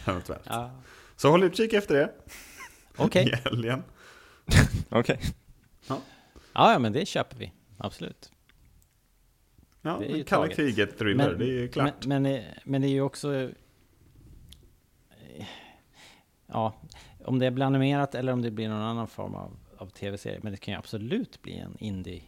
[0.05, 0.45] Eventuellt.
[0.45, 0.71] Ja.
[1.15, 2.13] Så håll utkik efter det
[2.97, 3.83] Okej, i helgen.
[4.89, 5.19] Okej.
[5.87, 6.01] ja,
[6.53, 7.53] ja men det köper vi.
[7.77, 8.31] Absolut.
[9.81, 12.05] Ja, Det är ju kalla kriget thriller, det är ju klart.
[12.05, 13.33] Men, men, men det är ju också...
[13.33, 13.49] eh,
[16.47, 16.75] Ja,
[17.25, 20.39] om det blir animerat eller om det blir någon annan form av, av tv-serie.
[20.43, 22.23] Men det kan ju absolut bli en indie,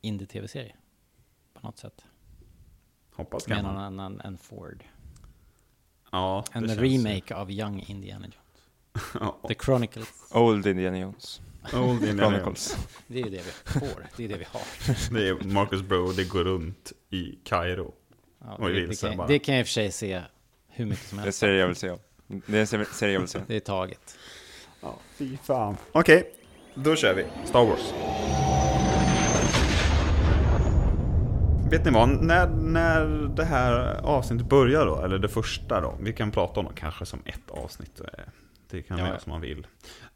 [0.00, 0.74] indie-tv-serie.
[1.54, 2.04] På något sätt.
[3.12, 3.84] Hoppas Med kan någon man.
[3.84, 4.84] annan än Ford.
[6.12, 8.38] Ja, det En remake av Young Indiana Jones.
[9.20, 10.08] Ja, The Chronicles.
[10.34, 11.40] Old Indiana Jones.
[11.74, 12.68] Old Indiana Jones.
[12.68, 12.76] Chronicles.
[13.06, 14.06] Det är ju det vi får.
[14.16, 14.62] Det är det vi har.
[15.14, 17.94] Det är Marcus Bro, det går runt i Kairo.
[18.38, 19.28] Ja, det, det det, ser kan, bara.
[19.28, 20.22] det kan jag i och för sig se
[20.68, 21.38] hur mycket som Det är en helst.
[21.38, 21.96] serie jag vill se.
[22.26, 23.40] Det är en serie- serie jag vill se.
[23.46, 24.16] Det är taget.
[24.84, 25.76] Ja, fy fan.
[25.92, 26.30] Okej,
[26.74, 27.24] då kör vi.
[27.44, 27.92] Star Wars.
[31.70, 32.08] Vet ni vad?
[32.08, 36.66] När, när det här avsnittet börjar då, eller det första då, vi kan prata om
[36.66, 38.00] det kanske som ett avsnitt.
[38.00, 38.06] eh,
[38.70, 39.66] Det kan man Ja, göra som man vill.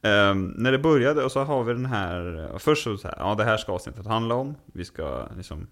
[0.02, 3.35] Ehm, när det började och så har vi den här, först så, så här, ja
[3.35, 4.54] det här ska avsnittet handla om.
[4.66, 5.66] Vi ska liksom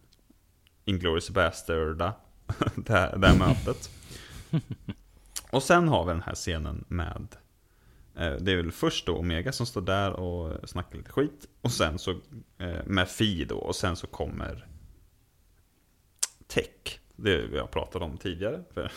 [0.84, 2.12] Inglourious Basterda
[2.76, 3.90] det här, det här mötet.
[5.50, 7.26] och sen har vi den här scenen med
[8.16, 11.48] Det är väl först då Omega som står där och snackar lite skit.
[11.60, 12.10] Och sen så
[12.58, 13.56] eh, med Fi då.
[13.56, 14.66] Och sen så kommer
[16.46, 17.00] Tech.
[17.16, 18.64] Det vi har pratat om tidigare.
[18.74, 18.92] För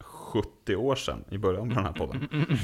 [0.00, 2.28] 70 år sedan i början på den här podden.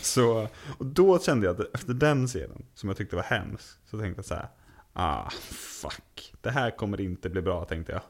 [0.00, 3.98] så, och då kände jag att efter den scenen, som jag tyckte var hemsk, så
[3.98, 4.48] tänkte jag så här.
[4.92, 6.34] Ah, fuck.
[6.40, 8.02] Det här kommer inte bli bra, tänkte jag.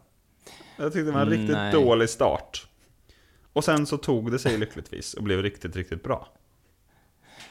[0.77, 1.73] Jag tyckte det var en riktigt nej.
[1.73, 2.69] dålig start.
[3.55, 6.29] Och sen så tog det sig lyckligtvis och blev riktigt, riktigt bra.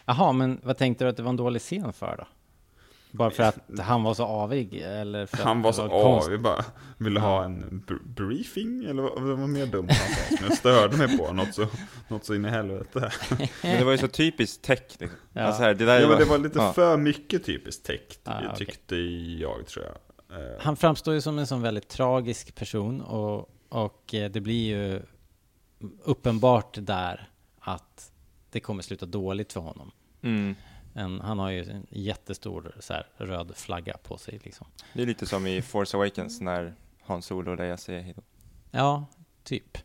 [0.06, 2.28] Jaha, men vad tänkte du att det var en dålig scen för då?
[3.12, 4.74] Bara för att han var så avig?
[4.86, 6.66] Eller för att Han var så konst- av, vi bara
[6.98, 10.58] ville ha en br- briefing, eller vad vad var mer dumt han sa, som jag
[10.58, 11.68] störde mig på, något så,
[12.08, 13.12] något så in i helvete.
[13.64, 14.80] Men det var ju så typiskt tech.
[15.00, 15.20] Liksom.
[15.34, 15.42] Ja.
[15.42, 16.74] Alltså här, det där Ja, var, men det var lite ja.
[16.74, 18.96] för mycket typiskt täckt, Ah, tyckte
[19.40, 19.96] jag, tror jag.
[20.40, 24.68] Eh, Han framstår ju som en sån väldigt tragisk person och, och eh, det blir
[24.68, 25.02] ju
[26.04, 28.12] uppenbart där att
[28.50, 29.92] det kommer sluta dåligt för honom.
[30.22, 30.56] Mm.
[30.94, 34.68] En, han har ju en jättestor så här, röd flagga på sig liksom.
[34.94, 38.22] Det är lite som i Force Awakens när Han Solo och Leia säger hejdå.
[38.72, 39.06] Ja,
[39.44, 39.78] typ.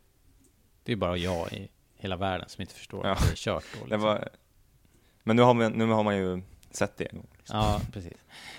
[0.82, 3.12] Det är bara jag i hela världen som inte förstår Ja.
[3.12, 3.84] att det är kört då.
[3.84, 4.00] Liksom.
[4.00, 4.28] var...
[5.22, 7.12] Men nu har, man, nu har man ju sett det.
[7.52, 8.12] Ja, precis.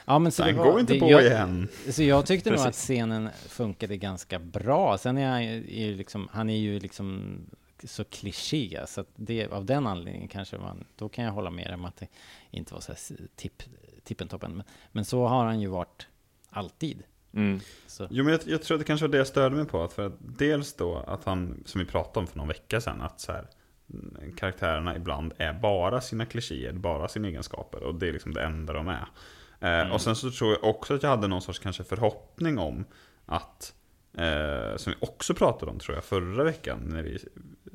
[0.05, 1.67] Ja, men så Den det var, går inte det, på jag, igen.
[1.89, 4.97] Så jag tyckte nog att scenen funkade ganska bra.
[4.97, 7.37] Sen är han ju, är ju liksom, han är ju liksom
[7.83, 11.73] så kliché, så att det, av den anledningen kanske man, då kan jag hålla med
[11.73, 12.07] om att det
[12.51, 13.63] inte var så här tipp,
[14.03, 14.51] tippentoppen.
[14.51, 16.07] Men, men så har han ju varit
[16.49, 17.03] alltid.
[17.33, 17.59] Mm.
[17.87, 19.83] Så, Jo, men jag, jag tror att det kanske var det jag störde mig på.
[19.83, 23.01] Att för att dels då att han, som vi pratade om för någon vecka sedan,
[23.01, 23.47] att så här,
[24.37, 27.83] karaktärerna ibland är bara sina klichéer, bara sina egenskaper.
[27.83, 29.05] Och det är liksom det enda de är.
[29.81, 32.85] Eh, Och sen så tror jag också att jag hade någon sorts kanske förhoppning om
[33.25, 33.73] att,
[34.17, 37.17] eh, som vi också pratade om tror jag förra veckan, när vi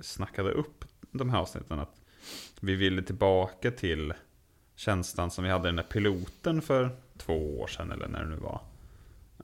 [0.02, 2.00] snackade upp de här avsnitten, att
[2.60, 4.12] vi ville tillbaka till
[4.76, 8.30] känslan som vi hade i den där piloten för två år sedan, eller när det
[8.30, 8.60] nu var.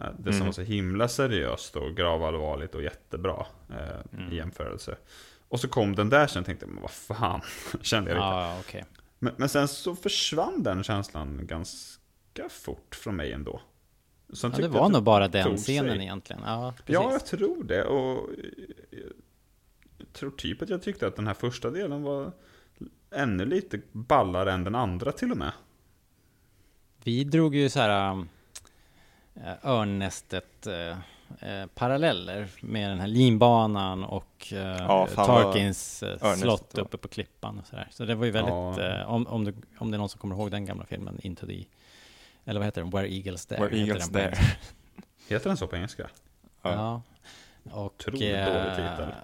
[0.00, 0.46] Eh, Det som Mm.
[0.46, 4.96] var så himla seriöst och gravallvarligt och jättebra eh, i jämförelse.
[5.50, 7.40] Och så kom den där sen tänkte jag, men vad fan,
[7.82, 8.26] kände jag lite.
[8.26, 8.84] ja, okej.
[9.18, 13.60] Men, men sen så försvann den känslan ganska fort från mig ändå.
[14.42, 16.02] Ja, det var nog bara den scenen sig.
[16.02, 16.42] egentligen.
[16.46, 16.94] Ja, precis.
[16.94, 17.84] Ja, jag tror det.
[17.84, 18.30] Och
[19.98, 22.32] jag tror typ att jag tyckte att den här första delen var
[23.10, 25.52] ännu lite ballare än den andra till och med.
[27.04, 28.26] Vi drog ju så här
[29.62, 30.98] örnnästet äh,
[31.40, 37.58] äh, paralleller med den här linbanan och äh, Ja, Tarkins örnnästet slott uppe på klippan
[37.58, 37.88] och sådär.
[37.90, 39.00] Så det var ju väldigt, Ja.
[39.00, 41.46] äh, om, om, du, om det är någon som kommer ihåg den gamla filmen, Into
[41.46, 41.64] the,
[42.44, 43.60] eller vad heter den, Where Eagles Dare?
[43.60, 44.44] Where heter Eagles den på Dare.
[45.28, 46.10] Heter den så på engelska?
[46.62, 46.72] Ja.
[46.72, 47.02] Ja.
[47.72, 49.14] Och, Otroligt eh, dålig titel,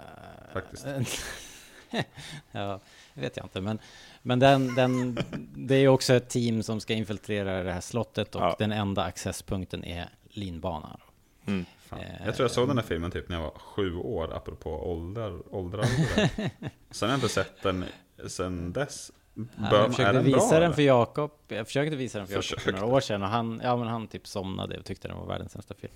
[0.53, 0.87] faktiskt.
[2.53, 2.81] ja,
[3.15, 3.61] det vet jag inte.
[3.61, 3.79] Men,
[4.23, 5.19] men den, den,
[5.57, 8.57] det är också ett team som ska infiltrera det här slottet och Ja.
[8.59, 11.01] den enda accesspunkten är linbanan.
[11.47, 11.65] Mm.
[11.93, 14.71] Eh, Jag tror jag såg den här filmen typ när jag var sju år, apropå
[14.71, 15.85] åldrar, åldrar.
[16.91, 17.85] Sen har jag inte sett den
[18.27, 19.13] sen dess.
[19.35, 21.31] jag är försökte den visa bra, den för Jakob.
[21.49, 24.09] Jag försökte visa den för Jakob för några år sedan och han, ja, men han
[24.09, 25.93] typ somnade och tyckte den var världens sämsta film.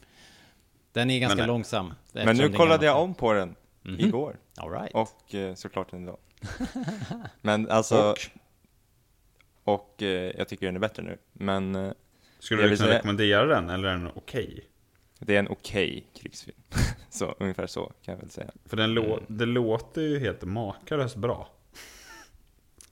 [0.92, 1.94] Den är ganska Men det- långsam.
[2.12, 4.36] Men nu kollade jag om på den igår.
[4.56, 4.94] All right.
[4.94, 6.18] Och eh, såklart den idag.
[7.40, 8.18] Men alltså, Och?
[9.74, 11.18] och, eh, jag tycker den är bättre nu.
[11.32, 11.92] Men eh,
[12.38, 14.64] Skulle Jag du kunna säga- rekommendera den, eller är den okej?
[15.26, 16.56] Det är en okej krigsfilm.
[17.10, 18.50] så ungefär så kan jag väl säga.
[18.64, 19.24] För den lå- Mm.
[19.28, 21.48] det låter ju helt makalöst bra.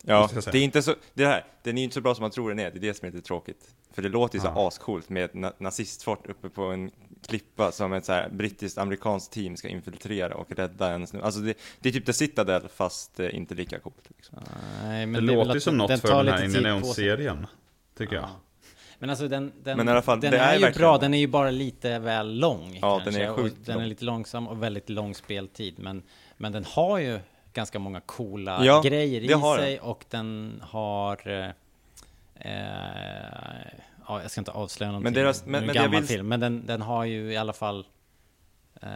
[0.02, 2.30] Ja, det är inte så, det här, den är ju inte så bra som man
[2.30, 3.74] tror den är, det är det som är lite tråkigt.
[3.92, 4.68] För det låter ju så Ja.
[4.68, 6.90] ascoolt med ett na- nazistfort uppe på en
[7.26, 11.24] klippa som ett så här brittiskt amerikanskt team ska infiltrera och rädda en snubbe.
[11.24, 14.10] Alltså det, det är typ The Citadel fast eh, inte lika coolt.
[14.16, 14.38] Liksom.
[14.82, 16.46] Nej, men Det, väl låter ju som något för den här sig.
[16.56, 17.46] Indiana-serien.
[17.96, 18.28] Tycker jag.
[18.98, 20.98] Men alltså den, den, Men i alla fall, den det är, är ju verkligen- bra,
[20.98, 22.78] den är ju bara lite väl lång.
[22.82, 25.74] Ja, den kanske, är och sjukt Den är lite långsam och väldigt lång speltid.
[25.78, 26.02] Men,
[26.36, 27.20] men den har ju
[27.52, 31.28] ganska många coola Ja, grejer i sig och den har...
[31.28, 31.50] Eh,
[32.34, 33.72] eh,
[34.08, 35.04] ja, jag ska inte avslöja någonting.
[35.04, 37.36] Men deras- är men- en men gammal vill- film, men den, den har ju i
[37.36, 37.86] alla fall...
[38.82, 38.88] Eh,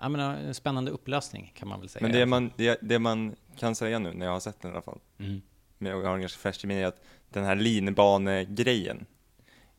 [0.00, 2.02] jag menar, en spännande upplösning kan man väl säga.
[2.02, 4.74] Men det man, det, det man kan säga nu när jag har sett den i
[4.74, 5.40] alla fall, Mm.
[5.78, 9.06] Men jag har en ganska färskt i minne, är att den här linbanegrejen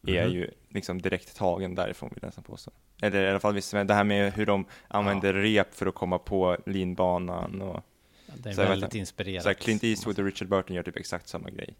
[0.07, 0.33] är Mhm.
[0.35, 2.71] ju liksom direkt tagen därifrån vill jag nästan påstå.
[3.01, 6.19] Eller i alla fall visst, det här med hur de använder rep för att komma
[6.19, 7.83] på linbanan och
[8.25, 9.43] det är så väldigt inspirerat.
[9.43, 11.75] så här, Clint Eastwood och Richard Burton gör typ exakt samma grej.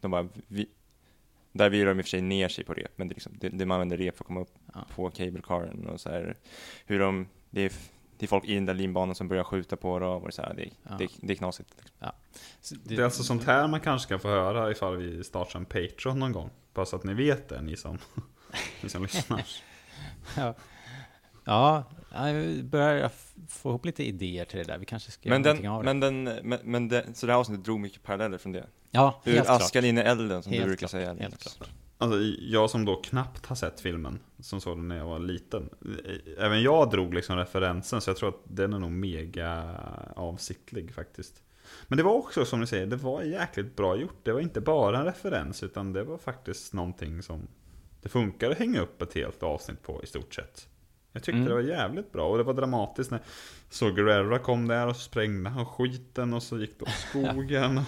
[0.00, 0.66] De bara, vi,
[1.52, 3.48] där vilar de i och för sig ner sig på rep, men det, liksom, det,
[3.48, 4.86] det man använder rep för att komma upp Ja.
[4.94, 6.36] på cable caren och så här,
[6.86, 7.72] hur de, det är,
[8.22, 10.54] det är folk i den där linbanan som börjar skjuta på dem och så här,
[10.54, 10.94] det, Ja.
[10.98, 11.70] det, det är knasigt.
[11.76, 12.08] Liksom.
[12.60, 15.64] Så Det är alltså sånt här man kanske ska få höra ifall vi startar en
[15.64, 16.50] Patreon någon gång.
[16.74, 17.98] Bara så att ni vet det, ni som,
[18.82, 19.44] ni som lyssnar.
[20.36, 20.54] Ja,
[21.44, 21.84] ja
[22.28, 23.10] jag börjar
[23.48, 24.78] få ihop lite idéer till det där.
[24.78, 25.94] Vi kanske ska Men göra den, någonting av det.
[25.94, 28.66] men den, men, men det, så det här avsnittet drog mycket paralleller från det.
[28.90, 29.84] ja, Ur helt askan klart.
[29.84, 31.14] in i elden som Helt du brukar klart, säga.
[31.14, 31.70] helt klart.
[32.02, 35.68] Alltså, jag som då knappt har sett filmen, som såg den när jag var liten.
[36.38, 39.64] Även jag drog liksom referensen, så jag tror att den är nog mega
[40.16, 41.42] avsiktlig faktiskt.
[41.88, 44.18] Men det var också som ni säger, det var jäkligt bra gjort.
[44.22, 47.48] Det var inte bara en referens, utan det var faktiskt någonting som
[48.02, 50.68] det funkar att hänga upp ett helt avsnitt på i stort sett.
[51.12, 51.48] Jag tyckte Mm.
[51.48, 53.20] det var jävligt bra och det var dramatiskt när
[53.70, 57.80] så Guerrera kom där och så sprängde han skiten och så gick det åt skogen.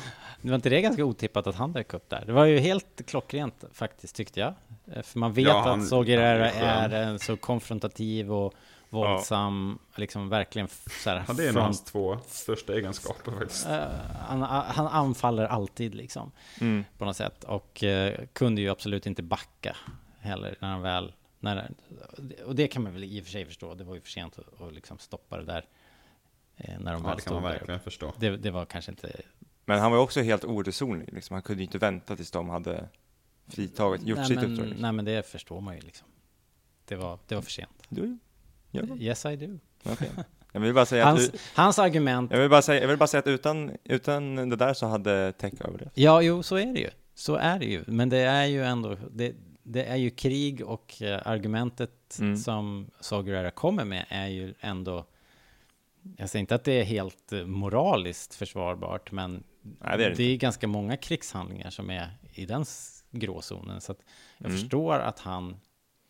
[0.45, 2.25] Det var inte det ganska otippat att han dök upp där?
[2.27, 4.55] Det var ju helt klockrent faktiskt, tyckte jag.
[4.93, 8.55] Eh, För man vet Ja, han- att Sogerera han är en så konfrontativ och
[8.91, 10.69] våldsam, liksom verkligen
[11.03, 13.67] så här Ja, det är nog hans front- två största egenskaper faktiskt.
[13.69, 13.85] Eh,
[14.29, 16.85] han, han anfaller alltid liksom Mm.
[16.99, 19.77] på något sätt och eh, kunde ju absolut inte backa
[20.21, 21.71] heller när han väl när,
[22.47, 23.75] och det kan man väl i och för sig förstå.
[23.75, 25.65] Det var ju för sent att, att liksom stoppa det där
[26.57, 27.51] eh, när de Ja, väl det kan man där.
[27.51, 28.13] verkligen förstå.
[28.19, 29.21] Det, det var kanske inte
[29.65, 31.35] Men han var också helt oresonlig, liksom.
[31.35, 32.89] han kunde inte vänta tills de hade
[33.49, 34.67] fritagit, gjort nej, sitt men, uppdrag.
[34.67, 34.83] Liksom.
[34.83, 36.09] Nej, men det förstår man ju liksom.
[36.85, 37.83] Det var, det var för sent.
[37.89, 38.19] Du.
[38.99, 39.59] Yes, I do.
[39.93, 40.11] Okej.
[40.53, 43.07] Jag vill bara säga att, Hans, hans argument, jag vill bara säga, jag vill bara
[43.07, 45.91] säga att utan, utan det där så hade Tech överlevt.
[45.95, 46.91] ja, jo, så är det ju.
[47.15, 47.85] Så är det ju.
[47.87, 52.37] Men det är ju ändå, det, det är ju krig och eh, argumentet Mm.
[52.37, 55.05] som Sagerera kommer med är ju ändå,
[56.17, 60.15] jag säger inte att det är helt eh, moraliskt försvarbart, men Nej, det är det
[60.17, 62.65] det är ganska många krigshandlingar som är i den
[63.11, 63.81] gråzonen.
[63.81, 63.95] Så
[64.39, 64.59] jag Mm.
[64.59, 65.57] förstår att han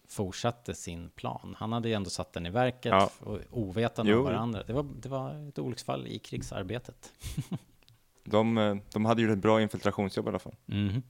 [0.09, 1.55] fortsatte sin plan.
[1.59, 3.11] Han hade ju ändå satt den i verket, Ja.
[3.21, 4.63] och ovetande om varandra.
[4.67, 7.13] Det var, det var ett olycksfall i krigsarbetet.
[8.25, 10.55] De, eh, de hade gjort ett bra infiltrationsjobb i alla fall.
[10.67, 11.03] Mhm.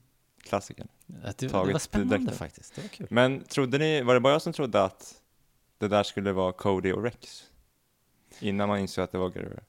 [0.43, 0.85] Klassiker.
[1.23, 2.37] Att Det, det var spännande direkt.
[2.37, 2.77] faktiskt.
[2.77, 3.07] Var.
[3.09, 5.21] Men trodde ni, var det bara jag som trodde att
[5.77, 7.43] det där skulle vara Cody och Rex?
[8.39, 9.59] Innan man insåg att det var Guerrero?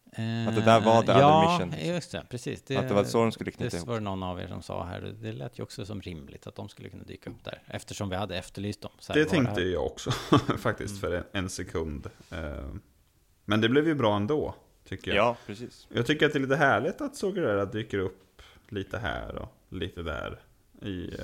[0.48, 1.88] Att det där var the Eh, ja, other mission.
[1.94, 2.26] just det.
[2.31, 2.59] Precis.
[2.70, 3.88] att det var så de skulle knyta Det ihop?
[3.88, 5.00] var det någon av er som sa här.
[5.22, 7.62] Det lät ju också som rimligt att de skulle kunna dyka upp där.
[7.66, 8.90] Eftersom vi hade efterlyst dem.
[8.98, 9.61] Så här, Det var tänkte?
[9.61, 9.72] Mm.
[9.72, 10.11] jag också
[10.59, 12.07] faktiskt för en, en sekund.
[12.31, 12.68] Eh,
[13.44, 14.55] Men det blev ju bra ändå,
[14.88, 15.24] tycker jag.
[15.26, 15.87] Ja, precis.
[15.92, 20.02] Jag tycker att det är lite härligt att Sogerera dyker upp lite här och lite
[20.02, 20.40] där.
[20.83, 21.20] I, eh,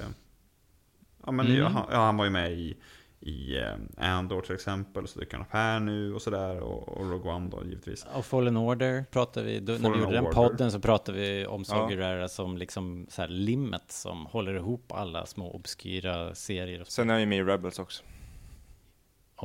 [1.26, 1.62] ja, men Mm.
[1.72, 2.76] han, ja, han var ju med i,
[3.22, 6.60] i eh, Andor till exempel, så dyker han upp här nu och sådär.
[6.60, 8.06] Och, och Rogue One då givetvis.
[8.14, 11.64] Och Fallen Order pratade vi, då, när vi gjorde den podden så pratade vi om
[11.68, 11.74] Ja.
[11.74, 16.80] Sagerera som liksom så här limmet som håller ihop alla små obskyra serier.
[16.80, 16.92] Och så.
[16.92, 18.02] Sen är han ju med i Rebels också.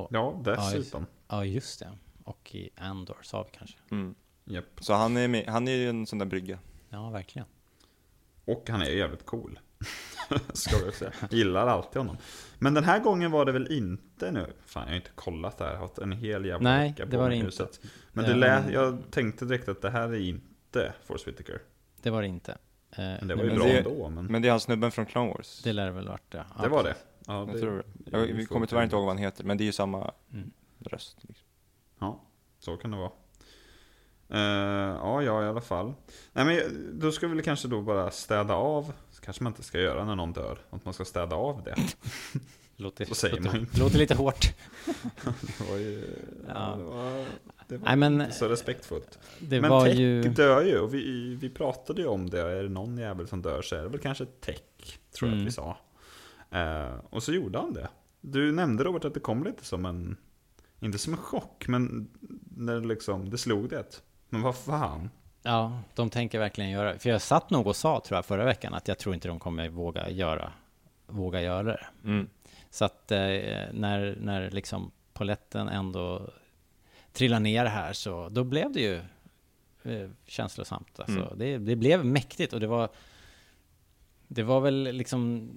[0.10, 1.06] Ja, dessutom.
[1.28, 1.98] Ja, just det.
[2.24, 3.78] Och i Andor sa vi kanske.
[3.92, 4.16] Mm.
[4.46, 4.66] Japp.
[4.80, 6.60] Så han är, med, han är ju en sån där brygga.
[6.90, 7.48] Ja, verkligen.
[8.46, 9.60] Och han är ju jävligt cool.
[10.54, 11.12] Ska jag säga.
[11.32, 12.18] Gillar alltid honom.
[12.60, 14.46] Men den här gången var det väl inte nu.
[14.66, 15.72] Fan, jag har inte kollat det här.
[15.72, 17.64] Jag har haft en hel jävla Nej, vecka det på var mig det inte.
[17.64, 17.82] huset.
[18.14, 21.62] Men det lät, jag tänkte direkt att det här är inte Force Whitaker.
[22.02, 22.52] det var det inte.
[22.52, 22.58] Eh,
[22.98, 24.10] Men det var ju Men bra det- ändå.
[24.10, 25.62] Men Men det är han snubben från Clone Wars.
[25.64, 26.46] Det lär det väl varit det.
[26.58, 26.96] Ja, det var det.
[27.28, 28.12] Ja, jag tror det.
[28.18, 30.52] Jag, vi kommer tyvärr inte ihåg vad han heter, men det är ju samma Mm.
[30.80, 31.18] röst.
[31.22, 31.46] Liksom.
[32.00, 32.22] Ja,
[32.60, 33.12] så kan det vara.
[34.30, 35.94] Eh, ja, ja, i alla fall.
[36.34, 36.60] Nej, men
[37.00, 38.94] då ska vi väl kanske då bara städa av.
[39.12, 40.58] Så kanske man inte ska göra när någon dör.
[40.70, 41.76] Att man ska städa av det.
[42.80, 44.54] Låter, Så säger låter, man låter lite hårt.
[45.42, 46.04] Det var ju...
[46.48, 47.26] Ja, det var,
[47.68, 49.20] det var Nej, men- inte så respektfullt.
[49.40, 50.22] Det men var Tech ju...
[50.24, 50.80] dör ju.
[50.80, 52.42] Och vi, vi pratade ju om det.
[52.42, 54.60] Är det någon jävel som dör så är det väl kanske Tech.
[55.18, 55.42] Tror jag Mm.
[55.44, 55.78] att vi sa.
[56.52, 57.90] Eh, och så gjorde han det.
[58.22, 60.18] Du nämnde Robert att det kom lite som en...
[60.80, 62.08] Inte som en chock, men
[62.58, 64.02] när liksom, det slog det.
[64.30, 65.10] Men vad fan.
[65.44, 68.74] Ja, de tänker verkligen göra För jag satt nog och sa, tror jag, förra veckan
[68.74, 70.52] att jag tror inte de kommer våga göra,
[71.08, 71.88] våga göra det.
[72.04, 72.30] Mm.
[72.70, 73.18] Så att eh,
[73.72, 76.30] när, när liksom poletten ändå
[77.14, 78.96] trillar ner här så då blev det ju
[79.84, 81.00] eh, känslosamt.
[81.00, 81.38] Alltså, Mm.
[81.38, 82.90] det, det blev mäktigt och det var
[84.28, 85.50] det var väl liksom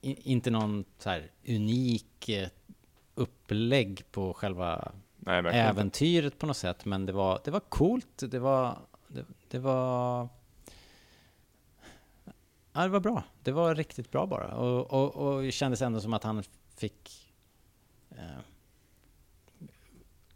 [0.00, 2.48] i, inte någon så här unik eh,
[3.14, 4.92] upplägg på själva
[5.28, 5.50] Nej, inte.
[5.50, 10.28] äventyret på något sätt, men det var, det var coolt, det var, det, det var...
[12.72, 13.22] Ja, det var bra.
[13.42, 14.54] Det var riktigt bra bara.
[14.56, 16.42] Och, och, och det kändes ändå som att han
[16.76, 17.32] fick...
[18.10, 18.40] Eh,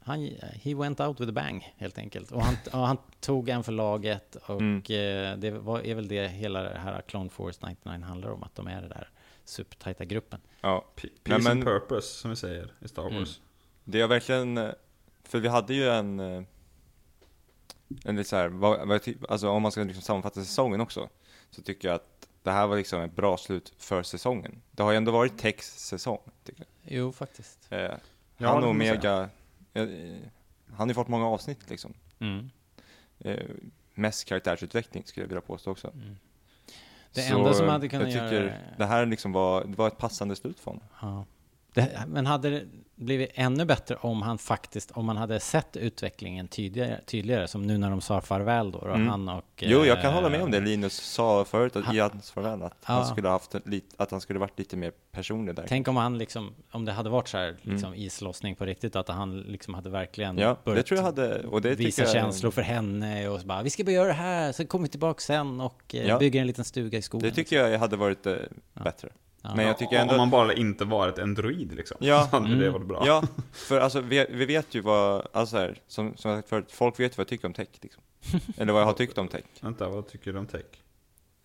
[0.05, 0.21] han,
[0.63, 2.33] he went out with a bang, helt enkelt.
[2.33, 4.77] Och han, och han tog en för laget och Mm.
[4.77, 8.55] eh, det var, är väl det hela det här Clone Force 99 handlar om, att
[8.55, 9.09] de är den där
[9.45, 10.41] supertajta gruppen.
[10.61, 10.85] Ja.
[10.97, 13.19] P- Nej, Peace men- and purpose, som vi säger i Star Mm.
[13.19, 13.41] Wars.
[13.85, 14.71] Det är verkligen, eh,
[15.33, 16.43] för vi hade ju en, eh,
[18.05, 20.81] en lite så här, vad, vad jag ty- alltså om man ska liksom sammanfatta säsongen
[20.81, 21.09] också,
[21.51, 24.63] så tycker jag att det här var liksom ett bra slut för säsongen.
[24.71, 27.67] Det har ju ändå varit Tex säsong, tycker Jo, faktiskt.
[27.69, 27.85] jag.
[27.85, 27.97] Eh,
[28.39, 29.29] han och Omega,
[29.75, 30.17] eh, eh,
[30.71, 31.95] han har ju fått många avsnitt liksom.
[32.19, 32.51] Mm.
[33.19, 33.45] Eh,
[33.95, 35.89] mest karaktärsutveckling skulle jag vilja påstå också.
[35.89, 36.17] Mm.
[37.13, 38.55] Det Så, enda som hade kunnat jag tycker göra...
[38.79, 40.87] det här liksom var, det var ett passande slut för honom.
[41.01, 41.25] Ja.
[41.75, 42.63] Det, men hade det
[42.95, 47.79] blivit ännu bättre om han faktiskt, om man hade sett utvecklingen tydligare, tydligare som nu
[47.79, 49.09] när de sa farväl då, och Mm.
[49.09, 49.45] han och...
[49.57, 52.31] Jo, jag kan eh, hålla med om det Linus sa förut att, han- i hans
[52.31, 52.93] farväl, att, Ja.
[52.95, 55.65] han skulle ha haft en, lit- att han skulle varit lite mer personlig där.
[55.69, 59.09] Tänk om han liksom, om det hade varit så här, liksom islossning på riktigt, att
[59.09, 60.43] han liksom hade verkligen Mm.
[60.43, 63.47] Ja, det börjat tror jag hade, och det visa jag, känslor för henne och så
[63.47, 66.19] bara, vi ska bara göra det här, sen kommer vi tillbaka sen och eh, Ja.
[66.19, 67.29] bygger en liten stuga i skogen.
[67.29, 68.35] Det tycker jag hade varit eh,
[68.85, 69.09] bättre.
[69.13, 69.19] Ja.
[69.43, 70.17] Men jag tycker Om ändå...
[70.17, 71.97] man bara inte varit en droid liksom.
[72.01, 72.29] Ja.
[72.31, 72.73] Så hade det Mm.
[72.73, 73.03] varit bra.
[73.07, 73.23] Ja,
[73.53, 77.01] för alltså vi, vi vet ju vad, alltså här, som, som jag sagt förut, folk
[77.01, 78.03] vet vad jag tycker om tech liksom.
[78.57, 79.45] Eller vad jag har tyckt om tech.
[79.61, 80.63] Vänta, vad tycker du om tech?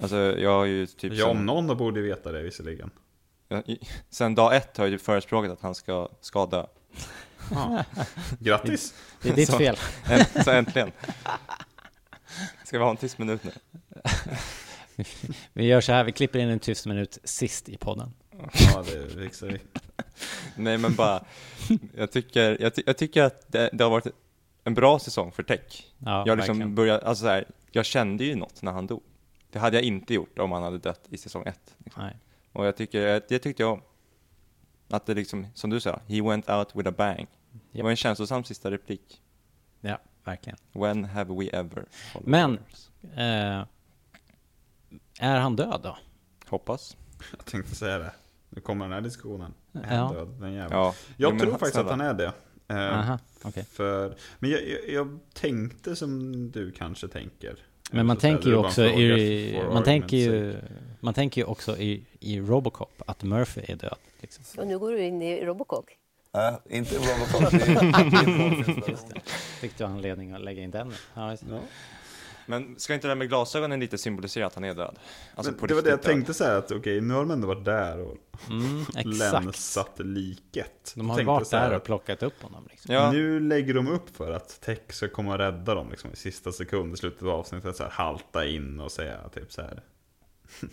[0.02, 2.90] Alltså jag har ju typ jag om någon borde veta det visserligen.
[3.48, 6.68] jag, i- sen dag ett har jag ju förespråkat att han ska skada.
[7.52, 7.84] Ja.
[8.40, 8.94] Grattis!
[9.22, 9.76] Det är ditt Så- fel.
[10.06, 10.92] Änt- Så äntligen.
[12.66, 13.52] Ska vi ha en tyst minut nu?
[15.54, 18.14] Vi gör så här, vi klipper in en tyst minut sist i podden.
[18.54, 19.60] Ja, det fixar vi.
[20.56, 21.26] Nej men bara,
[21.96, 24.08] jag tycker, jag, ty, jag tycker att det, det har varit
[24.64, 25.86] en bra säsong för tech.
[25.98, 29.04] Ja, jag liksom började, alltså så här, jag kände ju något när han dog.
[29.52, 31.76] Det hade jag inte gjort om han hade dött i säsong ett.
[31.78, 32.04] Liksom.
[32.04, 32.18] Nej.
[32.52, 33.82] Och jag tycker, det tyckte jag om.
[34.90, 37.28] Att det liksom, som du sa, he went out with a bang.
[37.52, 37.84] Det Japp.
[37.84, 39.22] var en känslosam sista replik.
[39.82, 40.58] Ja, verkligen.
[40.72, 41.86] When have we ever?
[42.24, 42.60] Men-?
[43.16, 43.64] Eh,
[45.20, 45.98] är han död då?
[46.50, 46.98] Hoppas.
[47.38, 48.12] Jag tänkte säga det.
[48.50, 49.54] Nu kommer den här diskussionen.
[49.74, 50.04] Är Ja.
[50.04, 50.74] han död, den jäveln?
[50.80, 50.94] Ja.
[51.18, 52.32] Jag Jo, tror faktiskt att han är det.
[52.68, 53.66] Eh, Aha, okej.
[53.72, 57.56] För, men jag, jag, jag tänkte som du kanske tänker.
[57.92, 60.56] Men man Så tänker ju också i, man tänker ju,
[61.00, 63.96] man tänker ju också i, i Robocop att Murphy är död.
[64.22, 64.44] Liksom.
[64.62, 65.86] Och nu går du in i Robocop.
[66.34, 67.54] Nej, inte Robocop.
[69.60, 70.94] Fick du anledning att lägga in den?
[71.14, 71.56] Ja, just det.
[71.56, 71.62] Ja.
[72.48, 75.00] Men ska inte det där med glasögonen lite symbolisera att han är död?
[75.36, 76.02] Alltså det var det jag död.
[76.02, 78.18] tänkte säga att okej, nu har de ändå varit där och
[78.50, 80.94] Mm, länsat liket.
[80.96, 82.68] De har varit där och att plockat upp honom.
[82.72, 82.94] Liksom.
[82.96, 86.16] Ja, Nu lägger de upp för att Tech ska komma och rädda dem liksom, i
[86.16, 87.76] sista sekund i slutet av avsnittet.
[87.76, 89.82] Så här, halta in och säga typ så här.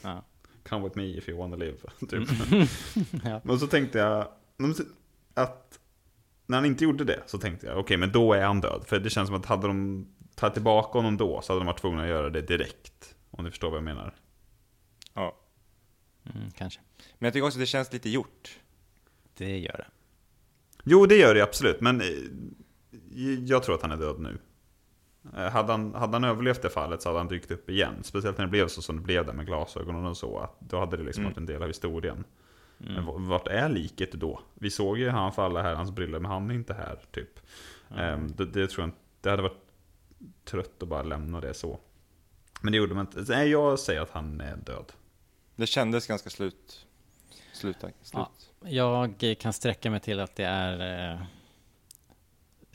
[0.02, 0.24] Ja.
[0.68, 1.76] Come with me if you wanna live.
[2.00, 2.12] Typ.
[2.52, 2.66] Mm.
[3.24, 3.40] Ja.
[3.44, 4.28] Men så tänkte jag
[5.34, 5.78] att
[6.46, 8.82] när han inte gjorde det så tänkte jag okej men då är han död.
[8.86, 11.80] För det känns som att hade de tagit tillbaka honom då så hade de varit
[11.80, 13.14] tvungna att göra det direkt.
[13.30, 14.14] Om ni förstår vad jag menar.
[15.14, 15.36] ja.
[16.34, 16.80] Mm, kanske.
[17.18, 18.58] Men jag tycker också att det känns lite gjort.
[19.36, 19.86] Det gör det.
[20.84, 22.06] Jo det gör det absolut men eh,
[23.46, 24.38] jag tror att han är död nu.
[25.36, 27.94] Eh, Hade han, hade han överlevt det fallet så hade han dykt upp igen.
[28.02, 30.38] Speciellt när det blev så som det blev där med glasögonen och så.
[30.38, 31.30] Att då hade det liksom Mm.
[31.32, 32.24] varit en del av historien.
[32.78, 34.40] Men v- vart är liket då?
[34.54, 37.40] Vi såg ju han falla här, hans briller, men han är inte här typ.
[37.96, 39.63] Ehm, det, det tror jag inte, det hade varit
[40.44, 41.80] trött att bara lämna det så.
[42.60, 43.32] Men det gjorde man inte.
[43.36, 44.92] Nej, jag säger att han är död.
[45.56, 46.86] Det kändes ganska slut.
[47.52, 47.76] Slut.
[47.80, 47.94] slut.
[48.12, 48.30] Ja.
[48.68, 51.20] Jag kan sträcka mig till att det är eh,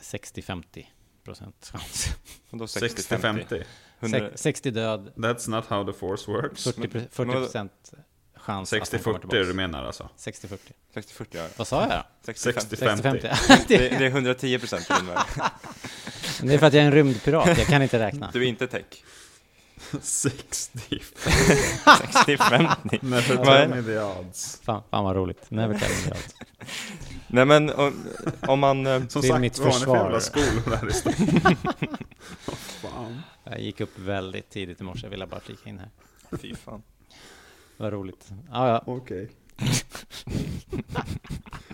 [0.02, 0.86] 60-50
[1.24, 2.08] procent chans.
[2.50, 3.64] Och då 60-50.
[4.00, 6.64] 100 Sex- 60 död, That's not how the force works.
[6.64, 7.94] 40 pro- 40 procent
[8.36, 9.28] chans att han kommer 60-40 tillbaka.
[9.40, 10.10] du menar alltså?
[10.18, 10.58] 60-40.
[10.94, 11.48] 60-40 ja.
[11.58, 12.34] Vad sa jag då?
[12.34, 12.98] 65.
[13.00, 13.30] 60-50.
[13.32, 13.66] 60-50.
[13.68, 14.90] Det, det är 110 procent.
[16.48, 18.30] det är för att jag är en rymdpirat, jag kan inte räkna.
[18.34, 18.84] Du är inte tech.
[20.02, 20.80] 60.
[20.90, 23.00] 60-50.
[23.02, 24.62] Never Vad tell me the odds.
[24.64, 25.52] Fan, fan vad roligt.
[25.52, 26.36] Never tell me that.
[27.28, 28.06] Nej men om,
[28.42, 28.88] om man...
[28.88, 30.04] eh, Som Till sagt, mitt vad har ni för försvar.
[30.04, 30.62] jävla skolor?
[32.46, 33.22] Vad fan.
[33.44, 35.90] Jag gick upp väldigt tidigt i morse, jag ville bara flika in här.
[36.42, 36.82] Fy fan.
[37.78, 38.28] Vad roligt.
[38.52, 38.84] Ja, ja.
[38.86, 39.30] Okej.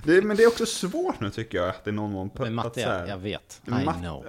[0.05, 2.53] det, men det är också svårt nu tycker jag, att det är någon mån Men
[2.53, 3.61] matte, att så här- jag, vet.
[3.65, 4.25] I Matte- know.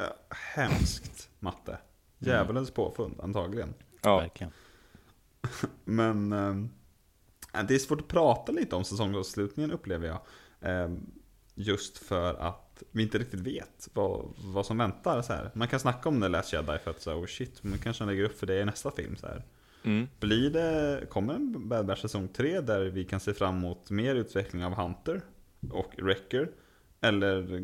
[0.55, 1.79] Hemskt matte.
[2.19, 3.75] Djävulens påfund, antagligen.
[4.03, 4.19] Ja.
[4.21, 4.53] Verkligen.
[5.85, 6.69] Men ehm,
[7.69, 10.19] det är svårt att prata lite om säsongsavslutningen upplever jag.
[10.61, 11.07] Ehm,
[11.55, 15.23] just för att vi inte riktigt vet vad, vad som väntar.
[15.23, 15.51] Så här.
[15.55, 18.25] Man kan snacka om The Last Jedi för att säga oh shit, man kanske lägger
[18.25, 19.17] upp för det i nästa film.
[19.17, 19.45] Så här.
[19.85, 20.09] Mm.
[20.21, 24.15] Blir det, kommer en Bad Batch säsong 3 där vi kan se fram emot mer
[24.15, 25.21] utveckling av Hunter
[25.71, 26.51] och Wrecker?
[27.01, 27.63] Eller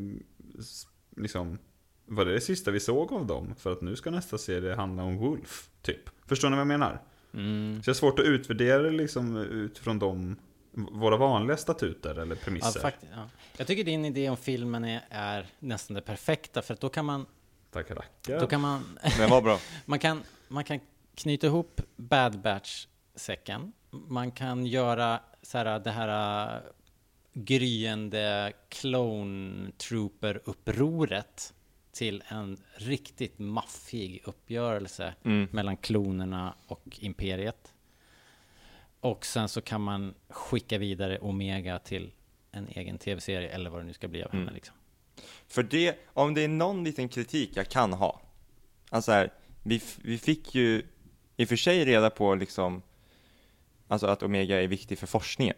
[1.17, 1.59] liksom,
[2.07, 3.55] var det det sista vi såg av dem?
[3.59, 6.01] För att nu ska nästa serie handla om Wolf, typ.
[6.27, 7.03] Förstår ni vad jag menar?
[7.35, 7.83] Mm.
[7.83, 10.37] Så det är svårt att utvärdera det liksom utifrån de,
[10.73, 12.81] våra vanliga statuter eller Ja, premisser.
[12.81, 13.29] fakt- ja.
[13.57, 17.05] Jag tycker din idé om filmen är, är nästan det perfekta, för att då kan
[17.05, 17.27] man,
[17.71, 18.41] Tackar, tackar.
[18.41, 19.59] då kan man, Den var bra.
[19.85, 20.81] man kan, man kan
[21.15, 23.73] knyta ihop Bad Batch-säcken.
[23.91, 26.63] Man kan göra så här, det här
[27.33, 31.55] gryende Clone Trooper-upproret
[31.93, 35.49] till en riktigt maffig uppgörelse Mm.
[35.53, 37.75] mellan klonerna och imperiet.
[39.01, 42.13] Och sen så kan man skicka vidare Omega till
[42.51, 44.55] en egen tv-serie eller vad det nu ska bli av henne Mm.
[44.55, 44.75] liksom.
[45.49, 48.21] För det, om det är någon liten kritik jag kan ha,
[48.91, 50.83] alltså här, vi, vi fick ju
[51.37, 52.83] i och för sig reda på liksom,
[53.89, 55.57] alltså att Omega är viktig för forskningen.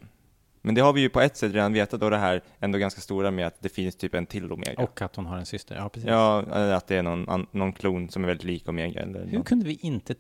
[0.67, 3.01] Men det har vi ju på ett sätt redan vetat då det här ändå ganska
[3.01, 4.83] stora med att det finns typ en till Omega.
[4.83, 6.11] Och att hon har en syster, ja precis.
[6.11, 9.25] Ja, eller att det är någon, an- någon klon som är väldigt lik Omega eller
[9.27, 9.47] Hur något.
[9.49, 10.15] kunde vi inte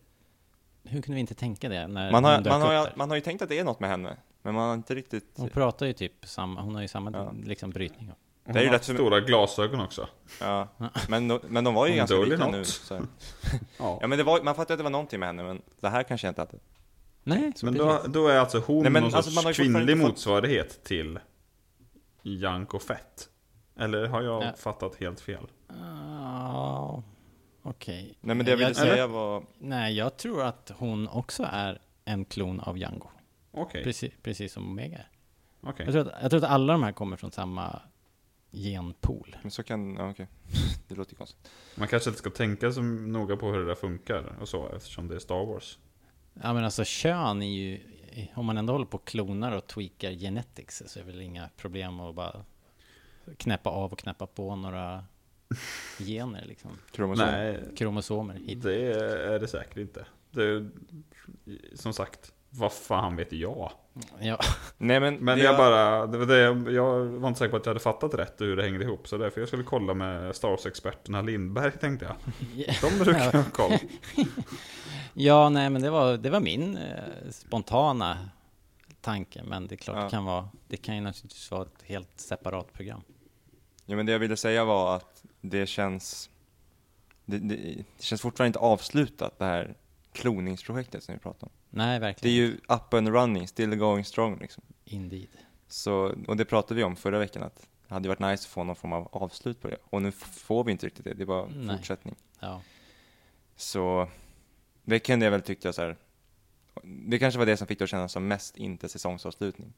[0.84, 2.92] hur kunde vi inte tänka det när man, har, hon dök man, har, upp där?
[2.96, 5.24] man har ju tänkt att det är något med henne, men man har inte riktigt...
[5.36, 7.32] Hon pratar ju typ samma, hon har ju samma Ja.
[7.44, 8.10] liksom brytning.
[8.44, 10.08] Hon det är ju för- stora glasögon också.
[10.40, 10.68] Ja,
[11.08, 12.52] men, de- men de var ju ganska lika något.
[12.52, 12.64] nu.
[12.64, 12.94] Så.
[13.78, 13.98] Ja.
[14.00, 16.02] Ja men det var, man fattade att det var någonting med henne, men det här
[16.02, 16.58] kanske jag inte hade.
[17.24, 20.84] Nej, Men då, då är alltså hon Nej, men någon alltså, sorts kvinnlig fått- motsvarighet
[20.84, 21.18] till
[22.22, 23.28] Janko Fett.
[23.76, 24.52] Eller har jag Ja.
[24.56, 25.46] fattat helt fel?
[25.68, 27.02] Ja,
[27.62, 28.18] okej.
[28.20, 32.24] Nej men det jag ville säga var, Nej, jag tror att hon också är en
[32.24, 33.08] klon av Django.
[33.52, 35.08] Okej, Precis, precis som Omega är.
[35.60, 35.86] okej.
[35.86, 37.80] Jag, tror att, jag tror att alla de här kommer från samma
[38.52, 39.36] genpool.
[39.42, 40.28] men så kan, ja okej.
[40.88, 41.50] Det låter konstigt.
[41.74, 45.08] Man kanske inte ska tänka så noga på hur det där funkar och så eftersom
[45.08, 45.78] det är Star Wars.
[46.42, 47.80] Ja men alltså kön är ju,
[48.34, 51.48] om man ändå håller på och klonar och tweakar genetics så är det väl inga
[51.56, 52.44] problem att bara
[53.36, 55.04] knäppa av och knäppa på några
[55.98, 56.70] gener liksom.
[56.92, 57.26] Kromosom.
[57.26, 58.62] Nej, Kromosomer hit.
[58.62, 58.92] det
[59.34, 60.06] är det säkert inte.
[60.30, 60.70] Det,
[61.74, 63.72] som sagt, vad fan vet jag?
[64.20, 64.38] Ja,
[64.78, 67.56] Nej men, Men det jag bara, det var det, jag- jag var inte säker på
[67.56, 69.08] att jag hade fattat rätt hur det hängde ihop.
[69.08, 72.16] Så därför jag skulle kolla med Star Wars-experterna Lindberg tänkte jag.
[72.90, 73.72] De brukar ha koll.
[75.14, 78.28] ja nej men det var, det var min eh, spontana
[79.00, 79.42] tanke.
[79.42, 80.04] Men det är klart Ja.
[80.04, 83.00] det kan vara, det kan ju naturligtvis vara ett helt separat program.
[83.86, 86.30] ja, men det jag ville säga var att det känns,
[87.24, 89.74] det, det, det känns fortfarande inte avslutat det här
[90.12, 91.52] kloningsprojektet som vi pratar om.
[91.70, 92.36] Nej, Det är verkligen.
[92.36, 94.62] ju up and running, still going strong liksom.
[94.84, 95.28] Indeed.
[95.68, 98.64] Så, och det pratade vi om förra veckan att det hade varit nice att få
[98.64, 99.76] någon form av avslut på det.
[99.84, 101.76] Och nu får vi inte riktigt det, det är bara Nej.
[101.76, 102.14] fortsättning.
[102.40, 102.60] Ja.
[103.56, 104.08] Så
[104.84, 105.96] det kunde jag väl tyckte jag så här.
[106.82, 109.72] Det kanske var det som fick det att kännas som mest inte säsongsavslutning.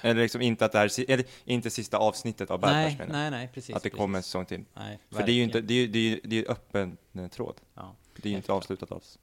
[0.00, 3.30] Eller liksom inte att det här, eller inte sista avsnittet av Bad Nej, Batch nej,
[3.30, 3.76] nej, precis.
[3.76, 4.00] Att det precis.
[4.00, 4.64] kommer en säsong till.
[4.74, 6.46] Nej, För det är ju inte, det är ju, det är ju, det är ju
[6.46, 7.60] öppen eh, tråd.
[7.74, 7.96] Ja.
[8.16, 9.18] Det är ju inte avslutat alls.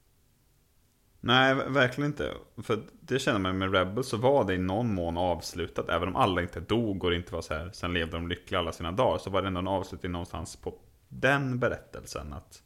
[1.23, 2.33] Nej, verkligen inte.
[2.57, 5.89] För det känner man med Rebels så var det i någon mån avslutat.
[5.89, 8.59] Även om alla inte dog och det inte var så här, sen levde de lyckliga
[8.59, 9.17] alla sina dagar.
[9.17, 10.73] Så var det ändå en avslutning någonstans på
[11.09, 12.33] den berättelsen.
[12.33, 12.63] Att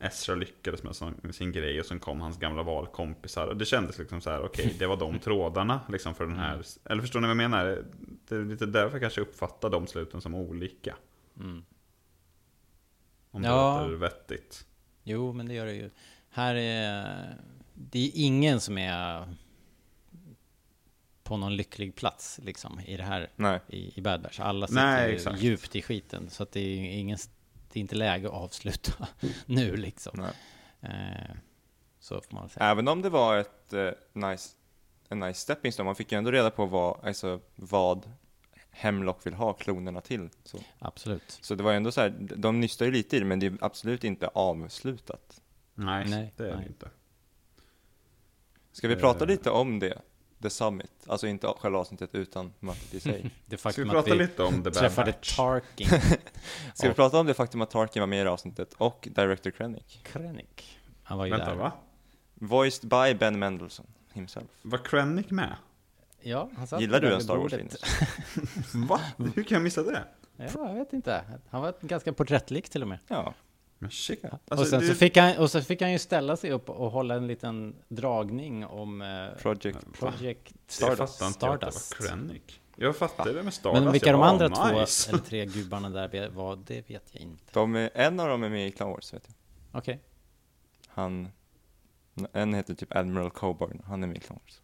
[0.00, 3.46] Ezra lyckades med sin, grej och sen kom hans gamla valkompisar.
[3.46, 6.62] Och det kändes liksom så här, okej, det var de trådarna liksom för den här.
[6.84, 7.84] Eller förstår ni vad jag menar?
[8.28, 10.96] Det är lite därför jag kanske uppfattar de sluten som olika.
[11.36, 11.64] Mm.
[13.30, 13.80] Om det Ja.
[13.82, 14.66] låter vettigt.
[15.04, 15.90] Jo, men det gör det ju.
[16.30, 17.36] Här är
[17.74, 19.34] det är ingen som är
[21.22, 23.60] på någon lycklig plats liksom i det här Nej.
[23.68, 24.40] i, i Bad Batch.
[24.40, 25.42] Alla Nej, sitter exakt.
[25.42, 27.18] djupt i skiten så att det är ingen
[27.72, 29.08] det är inte läge att avsluta
[29.46, 30.12] nu liksom.
[30.20, 30.32] Nej.
[30.80, 31.36] Eh,
[32.00, 32.66] så får man säga.
[32.66, 34.50] Även om det var ett eh, nice,
[35.08, 38.10] en nice stepping stone, man fick ju ändå reda på vad, alltså, vad
[38.70, 40.28] Hemlock vill ha klonerna till.
[40.44, 41.38] Så, Absolut.
[41.40, 43.46] så det var ju ändå så här, de nystar ju lite i det, men det
[43.46, 45.40] är absolut inte avslutat.
[45.74, 46.64] Nej, Nej, det är nej.
[46.64, 46.88] det inte.
[48.72, 49.00] Ska vi Eh.
[49.00, 50.02] prata lite om det?
[50.42, 53.30] The Summit, alltså inte själva avsnittet utan mötet i sig.
[53.46, 55.36] Det Ska vi faktum att prata vi lite om The Bad träffade Batch?
[55.36, 55.88] Tarkin
[56.74, 59.50] Ska vi prata om det faktum att Tarkin var med i det avsnittet och Director
[59.50, 60.00] Krennic?
[60.02, 60.46] Krennic.
[61.02, 61.54] Han var ju Vänta, där.
[61.54, 61.72] va?
[62.34, 64.46] Voiced by Ben Mendelsohn himself.
[64.62, 65.56] Var Krennic med?
[66.22, 67.60] Ja, han satt Gillar du en Star bordet.
[67.62, 68.86] Wars-film?
[68.88, 69.00] Va?
[69.34, 70.04] Hur kan jag missa det?
[70.36, 71.24] Ja, jag vet inte.
[71.50, 72.98] Han var ganska porträttlik till och med.
[73.08, 73.34] Ja,
[73.82, 74.24] Men shit.
[74.24, 76.70] och, Alltså, sen det- så fick han, och så fick han ju ställa sig upp
[76.70, 79.78] och hålla en liten dragning om eh, Project.
[79.92, 80.20] Project
[80.52, 81.18] jag Stardust.
[81.18, 82.08] fattar inte att det var.
[82.08, 82.42] Krennic.
[82.76, 83.82] Jag fattar det med Stardust.
[83.84, 86.90] Men vilka jag de bara, andra "Oh, nice." två eller tre gubbarna där var, det
[86.90, 87.44] vet jag inte.
[87.52, 89.78] De är, en av dem är med i Clone Wars, vet jag.
[89.80, 90.00] Okej.
[90.88, 91.28] Han,
[92.32, 94.60] en heter typ Admiral Coburn, han är med i Clone Wars.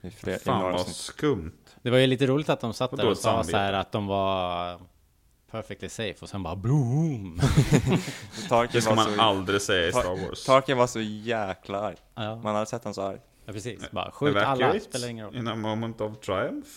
[0.00, 1.52] Det är i Fan vad skumt.
[1.82, 3.92] Det var ju lite roligt att de satt Och där och sa så här att
[3.92, 4.80] de var
[5.50, 7.40] perfectly safe och sen bara boom.
[8.72, 10.44] Det ska man så, aldrig säga i Tar- Star Wars.
[10.44, 11.96] Tarkin var så jäkla arg.
[12.14, 13.18] ja, Man hade sett han så arg.
[13.46, 13.90] ja, precis.
[13.90, 15.36] Bara skjut alla, spelar ingen roll.
[15.36, 16.68] in a moment of triumph.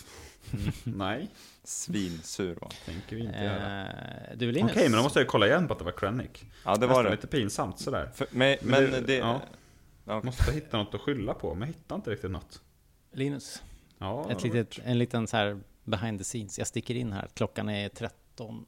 [0.83, 1.27] Nej,
[1.63, 2.71] Svinsur var han.
[2.93, 3.87] tänker vi inte göra.
[3.87, 4.71] Eh, du Linus?
[4.71, 6.29] Okej, men då måste jag kolla igen på att det var Krennic.
[6.65, 7.11] Ja, det var Nästan det.
[7.11, 8.11] lite pinsamt sådär.
[8.15, 9.15] För, men Men men det- det...
[9.15, 9.41] ja.
[10.05, 10.21] okej.
[10.23, 12.61] Måste hitta något att skylla på, men jag hittar inte riktigt något.
[13.13, 13.63] Linus,
[13.97, 16.57] Ja, ett litet, en liten så här behind the scenes.
[16.57, 17.27] Jag sticker in här.
[17.33, 18.17] Klockan är 13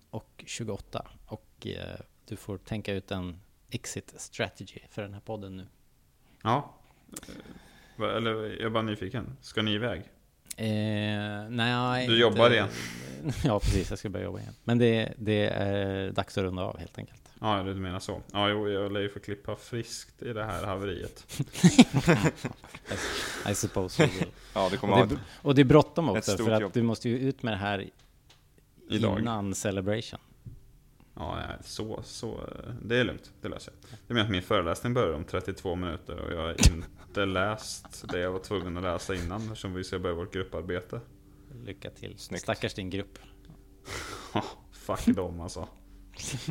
[0.10, 5.58] och 28 och eh, du får tänka ut en exit strategy för den här podden
[5.58, 5.68] nu.
[6.44, 6.74] Ja.
[7.98, 9.38] Eller, jag är bara nyfiken.
[9.42, 10.00] Ska ni iväg?
[10.58, 12.68] Eh, nej, Du jobbar igen?
[13.44, 13.90] Ja, precis.
[13.90, 14.54] Jag ska börja jobba igen.
[14.64, 17.22] Men det, det är dags att runda av helt enkelt.
[17.40, 18.22] Ja, du menar så.
[18.34, 21.42] Ja, jo, jag lär ju få klippa friskt i det här haveriet.
[23.52, 24.10] I suppose
[24.54, 26.72] ja, det kommer Och det, och det är bråttom också för att jobb.
[26.74, 27.90] du måste ju ut med det här
[28.92, 29.20] Idag.
[29.20, 30.20] innan celebration.
[31.14, 32.50] Ja, nej, så, så,
[32.82, 33.32] det är lugnt.
[33.42, 34.00] Det löser jag.
[34.08, 38.20] Det menar att min föreläsning börjar om 32 minuter och jag har inte läst det
[38.20, 41.02] jag var tvungen att läsa innan eftersom vi ska börja vårt grupparbete.
[41.66, 42.18] Lycka till.
[42.18, 42.44] Snyggt.
[42.44, 43.20] Stackars din grupp.
[44.72, 45.68] Fuck dem alltså.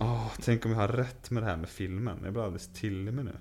[0.00, 2.20] Åh, tänk om jag har rätt med det här med filmen.
[2.24, 3.36] Jag blir alldeles till mig nu.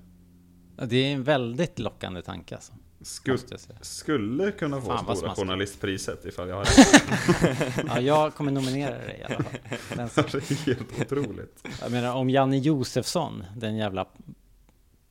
[0.87, 2.73] Det är en väldigt lockande tanke alltså.
[3.03, 3.59] Säga.
[3.81, 5.35] skulle kunna få Fan, Stora.
[5.35, 6.67] Journalistpriset ifall jag har.
[7.87, 9.53] Ja, jag kommer nominera dig i alla fall.
[9.95, 11.63] Den som- Det är helt otroligt.
[11.81, 14.05] Jag menar, om Janne Josefsson, den jävla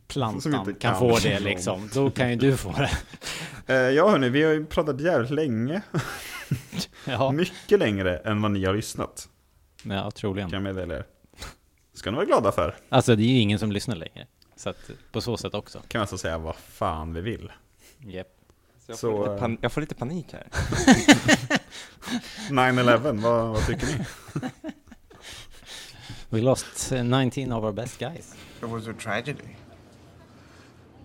[0.09, 2.91] plantan, kan, kan få det liksom, då kan ju du få det.
[3.67, 5.83] Eh, ja hörni, vi har ju pratat jävligt länge.
[7.05, 9.29] Ja, Mycket längre än vad ni har lyssnat.
[9.83, 10.51] ja Kan troligen.
[10.51, 11.05] jag meddela er.
[11.95, 12.77] Ska ni vara glada för.
[12.89, 14.27] Alltså, det är ju ingen som lyssnar längre.
[14.57, 15.79] Så att på så sätt också.
[15.79, 17.53] Kan vi alltså säga vad fan vi vill.
[18.07, 18.29] Yep.
[18.87, 20.47] jag, så, får lite eh, pan, jag får lite panik här.
[22.51, 24.05] 9-11, vad, vad tycker ni?
[26.31, 28.35] We lost uh, 19 of our best guys.
[28.63, 29.57] It was a tragedy.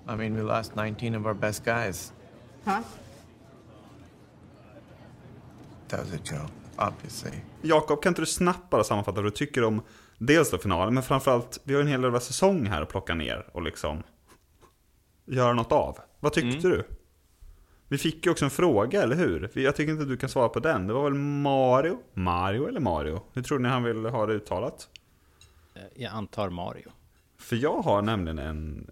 [0.08, 2.14] I mean, we lost 19 of our best guys.
[2.64, 2.82] Huh?
[5.88, 7.32] That was a joke, obviously.
[7.62, 9.82] Jakob, kan inte du snabbt bara sammanfatta vad du tycker om
[10.18, 13.46] dels då finalen, men framförallt, vi har en hel jävla säsong här att plocka ner
[13.52, 14.04] och liksom
[15.26, 15.98] göra något av.
[16.20, 16.84] Vad tyckte du?
[17.88, 19.52] Vi fick ju också en fråga, eller hur?
[19.54, 20.88] Jag tycker inte att du kan svara på den.
[20.88, 21.98] Det var väl Mario?
[22.14, 23.22] Mario eller Mario?
[23.34, 24.90] Hur tror ni han vill ha det uttalat?
[25.76, 26.92] Eh, Jag antar Mario.
[27.38, 28.92] För jag har nämligen en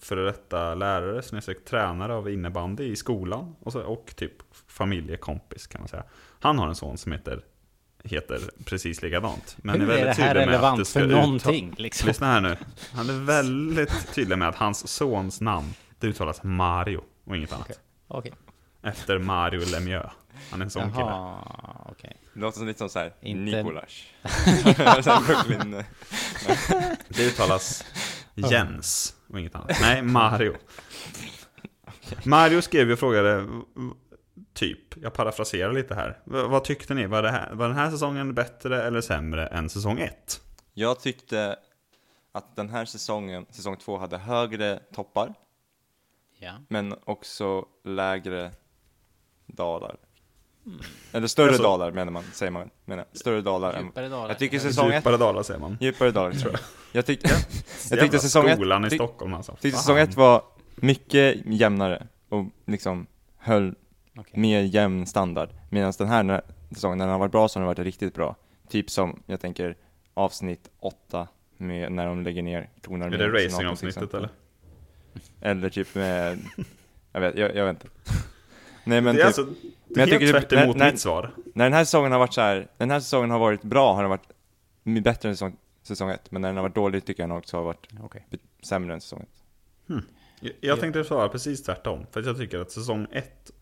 [0.00, 3.56] före detta lärare, som är sagt tränare av innebandy i skolan.
[3.60, 4.32] Och, så, och typ
[4.66, 6.04] familjekompis kan man säga.
[6.40, 7.44] Han har en son som heter,
[8.04, 9.56] heter precis likadant.
[9.62, 12.08] Men Hur är det här tydlig med att relevant det för någonting, liksom?
[12.08, 12.56] Lyssna här nu.
[12.92, 17.80] Han är väldigt tydlig med att hans sons namn, det uttalas Mario och inget annat.
[18.08, 18.32] Okej.
[18.82, 20.10] Efter Mario Lemieux.
[20.50, 21.04] Han är en sån kille.
[21.04, 22.16] Jaha, okej.
[22.34, 23.64] Det låter som lite som såhär, Inte- här
[25.74, 25.84] eh,
[27.08, 27.84] Det uttalas
[28.34, 29.78] Jens och inget annat.
[29.80, 30.54] Nej, Mario.
[32.24, 33.46] Mario skrev ju och frågade,
[34.52, 36.18] typ, jag parafraserar lite här.
[36.24, 37.06] V- vad tyckte ni?
[37.06, 40.40] Var, det här, var den här säsongen bättre eller sämre än säsong 1?
[40.74, 41.56] Jag tyckte
[42.32, 45.34] att den här säsongen, säsong två, hade högre toppar,
[46.38, 46.52] Ja.
[46.68, 48.50] men också lägre
[49.46, 49.96] dalar.
[51.12, 52.70] Eller större Alltså- dalar menar man, säger man.
[52.84, 53.04] Menar.
[53.12, 53.82] Större dalar.
[53.82, 54.28] Djupare dalar.
[54.28, 55.76] Jag tycker säsong ett, Djupare dalar säger man.
[55.80, 56.60] djupare dalar tror jag.
[56.92, 57.30] Jag, tyck, jag
[57.90, 59.56] Jävla tyckte säsong ett, skolan i tyck- Stockholm alltså.
[59.60, 60.42] tyckte säsong ett var
[60.76, 63.06] mycket jämnare och liksom
[63.38, 63.74] höll
[64.20, 64.40] Okej.
[64.40, 65.48] mer jämn standard.
[65.70, 66.42] Medan den här när-
[66.74, 68.36] säsongen, när den har varit bra så har den varit riktigt bra.
[68.68, 69.76] Typ som, jag tänker,
[70.14, 74.28] avsnitt åtta med när de lägger ner tonar Är det racingavsnittet eller?
[75.40, 76.38] Eller typ med,
[77.12, 77.86] jag vet, jag, jag vet inte.
[78.84, 79.54] Nej men det är typ, alltså men
[79.88, 81.30] jag helt tycker det- tvärt emot när- mitt svar.
[81.54, 84.02] när den här säsongen har varit så här, den här säsongen har varit bra har
[84.02, 84.28] den varit
[85.04, 86.30] bättre än säsong, säsong ett.
[86.30, 87.86] Men när den har varit dålig tycker jag den också har varit
[88.30, 89.42] be- sämre än säsong ett.
[90.40, 92.06] Jag, jag tänkte svara precis tvärtom.
[92.10, 93.54] För att jag tycker att säsong 1, eh,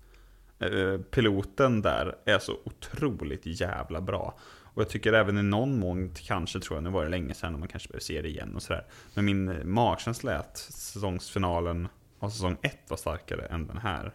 [0.58, 4.38] Eh, piloten där, är så otroligt jävla bra.
[4.78, 7.54] Och jag tycker även i någon mån, kanske tror jag, nu var det länge sedan
[7.54, 8.86] och man kanske behöver se det igen och sådär.
[9.14, 11.88] Men min magkänsla är att säsongsfinalen
[12.18, 14.14] av säsong 1 var starkare än den här.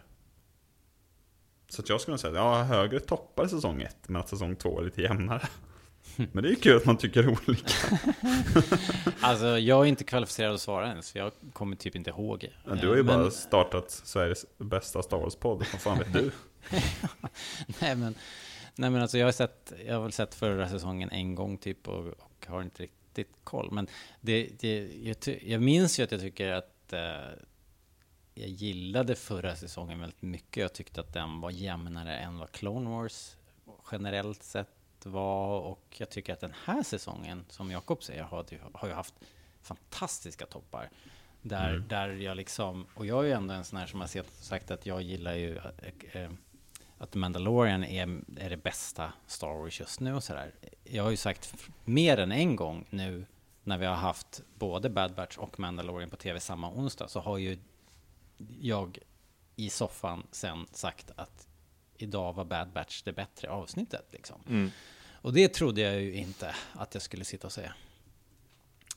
[1.68, 4.20] Så att jag skulle nog säga att jag har högre toppar i säsong 1, men
[4.20, 5.48] att säsong 2 är lite jämnare.
[6.16, 7.68] Men det är ju kul att man tycker olika.
[9.20, 12.48] Alltså, jag är inte kvalificerad att svara ens, för jag kommer typ inte ihåg.
[12.64, 16.30] Men Du har ju Men- bara startat Sveriges bästa Star Wars-podd, vad fan vet du?
[17.80, 18.14] nej, men,
[18.74, 21.88] nej men alltså jag har sett, jag har väl sett förra säsongen en gång typ
[21.88, 23.68] och, och har inte riktigt koll.
[23.72, 23.86] Men
[24.20, 27.00] det, det, jag, jag minns ju att jag tycker att eh,
[28.34, 30.56] jag gillade förra säsongen väldigt mycket.
[30.62, 33.36] Jag tyckte att den var jämnare än vad Clone Wars
[33.92, 34.68] generellt sett
[35.06, 35.60] var.
[35.60, 39.14] Och jag tycker att den här säsongen, som Jakob säger, har, har ju haft
[39.62, 40.90] fantastiska toppar.
[41.42, 44.32] Där, där jag liksom, och jag är ju ändå en sån här som har sett,
[44.32, 46.30] sagt att jag gillar ju eh, eh,
[46.98, 50.54] att Mandalorian är, är det bästa Star Wars just nu och sådär.
[50.84, 53.26] Jag har ju sagt mer än en gång nu
[53.62, 57.38] när vi har haft både Bad Batch och Mandalorian på tv samma onsdag så har
[57.38, 57.58] ju
[58.60, 58.98] jag
[59.56, 61.48] i soffan sen sagt att
[61.98, 64.40] idag var Bad Batch det bättre avsnittet liksom.
[64.48, 64.70] Mm.
[65.12, 67.72] Och det trodde jag ju inte att jag skulle sitta och säga.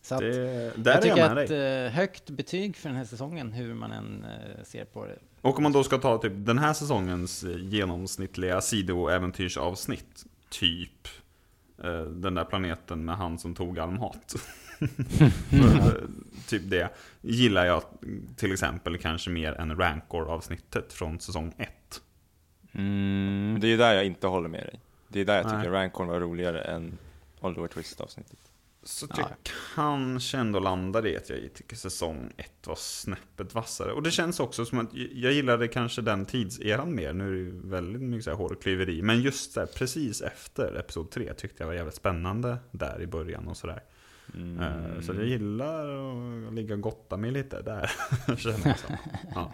[0.02, 1.86] Så att, Det, där jag är tycker jag att dig.
[1.86, 5.20] eh, högt betyg för den här säsongen, hur man än eh, ser på det.
[5.42, 10.26] Och om man då ska ta typ den här säsongens genomsnittliga sidoäventyrsavsnitt.
[10.50, 11.08] Typ
[11.84, 14.36] eh, den där planeten med han som tog all mat.
[16.48, 16.90] Typ det.
[17.22, 17.84] Gillar jag
[18.36, 21.70] till exempel kanske mer än Rancor-avsnittet från säsong 1.
[22.82, 24.80] Men det är ju där jag inte håller med dig.
[25.08, 25.56] Det är där jag Nej.
[25.60, 26.98] tycker Rancorn var roligare än
[27.40, 28.40] Oliver Twist avsnittet.
[28.84, 29.24] Så att Ja.
[29.30, 29.38] jag
[29.76, 33.92] kanske ändå landar i att jag tycker säsong 1 var snäppet vassare.
[33.92, 37.14] Och det känns också som att jag gillade kanske den tidseran mer.
[37.14, 39.02] Nu är det ju väldigt mycket så här hårklyveri.
[39.02, 43.48] Men just där, precis efter Episod 3 tyckte jag var jävligt spännande där i början
[43.48, 43.84] och sådär.
[44.36, 45.88] Eh, Så jag gillar
[46.48, 47.92] att ligga och gotta mig lite där.
[48.38, 48.96] känner jag som.
[49.36, 49.54] ja.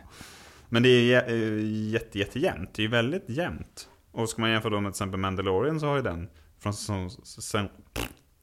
[0.74, 2.74] Men det är eh, jätte, jätte, jättejämnt.
[2.74, 3.89] Det är väldigt jämnt.
[4.11, 7.09] Och ska man jämföra då med till exempel Mandalorian så har ju den från säsong,
[7.09, 7.69] säsong,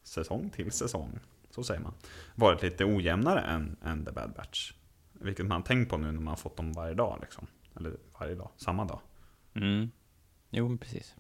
[0.03, 1.19] säsong till säsong,
[1.51, 1.95] så säger man,
[2.35, 4.73] varit lite ojämnare än, än The Bad Batch.
[5.13, 7.47] Vilket man har tänkt på nu när man har fått dem varje dag liksom.
[7.77, 9.01] Eller varje dag, samma dag.
[9.55, 9.91] Mm.
[10.51, 11.15] Jo, men precis.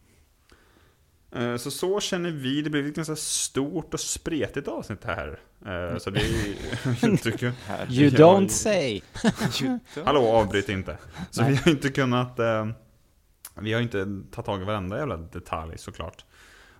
[1.32, 5.40] Eh, Så så känner vi, det blir ett ganska stort och spretigt avsnitt här.
[5.66, 6.56] Eh, Så det är
[7.10, 7.52] jag tycker,
[7.88, 9.00] You don't ju- say!
[10.04, 10.98] Hallå, avbryt inte.
[11.30, 12.68] Så vi har inte kunnat, eh,
[13.60, 16.24] vi har inte tagit tag i varenda jävla detalj såklart.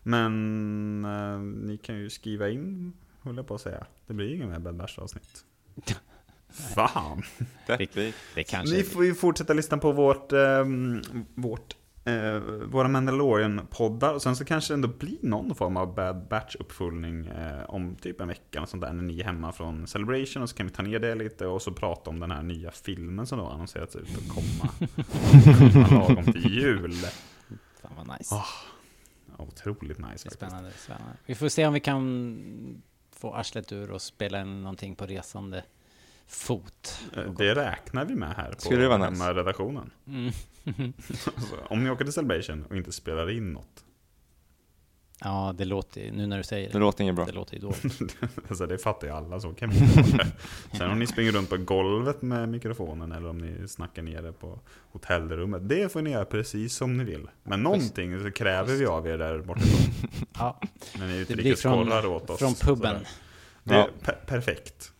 [0.02, 2.92] Men eh, ni kan ju skriva in,
[3.22, 3.86] höll jag på att säga.
[4.06, 5.44] Det blir ingen mer Bad Bash avsnitt.
[6.74, 7.22] Fan!
[7.66, 8.14] Deppig.
[8.34, 8.76] Det kanske...
[8.76, 11.02] Ni får ju fortsätta lyssna på vårt, ehm,
[11.34, 11.76] vårt
[12.10, 14.14] eh, våra Mandalorian-poddar.
[14.14, 18.20] Och sen så kanske det ändå blir någon form av Bad Batch-uppföljning eh, om typ
[18.20, 18.62] en vecka.
[18.62, 20.42] Och sånt där, när ni är hemma från Celebration.
[20.42, 22.70] Och så kan vi ta ner det lite och så prata om den här nya
[22.70, 24.72] filmen som då annonserats ut att komma.
[25.90, 26.92] lagom till jul.
[27.82, 28.34] Fan vad nice.
[28.34, 28.44] Ja,
[29.36, 30.34] Otroligt nice faktiskt.
[30.34, 31.12] spännande, spännande.
[31.26, 32.82] Vi får se om vi kan
[33.12, 35.64] få arslet ur och spela in någonting på resande
[36.30, 37.00] fot.
[37.16, 39.32] Eh, Det räknar vi med här på Skulle det nice?
[39.32, 39.90] redaktionen.
[40.06, 40.32] Mm.
[41.36, 43.84] Alltså, om ni åker till Celebration och inte spelar in något.
[45.24, 47.24] Ja, det låter nu när du säger Det låter inget bra.
[47.24, 48.16] Det låter ju dåligt.
[48.48, 50.26] Alltså det fattar ju alla, så kan vi det.
[50.78, 54.32] Sen om ni springer runt på golvet med mikrofonen eller om ni snackar ner det
[54.32, 54.60] på
[54.92, 55.68] hotellrummet.
[55.68, 57.28] Det får ni göra precis som ni vill.
[57.42, 59.60] Men någonting så kräver vi av er där borta.
[60.38, 60.60] Ja,
[60.98, 62.38] När ni det skorrar åt oss.
[62.38, 62.96] från puben.
[63.64, 63.88] Det är Ja.
[64.02, 64.92] per- perfekt.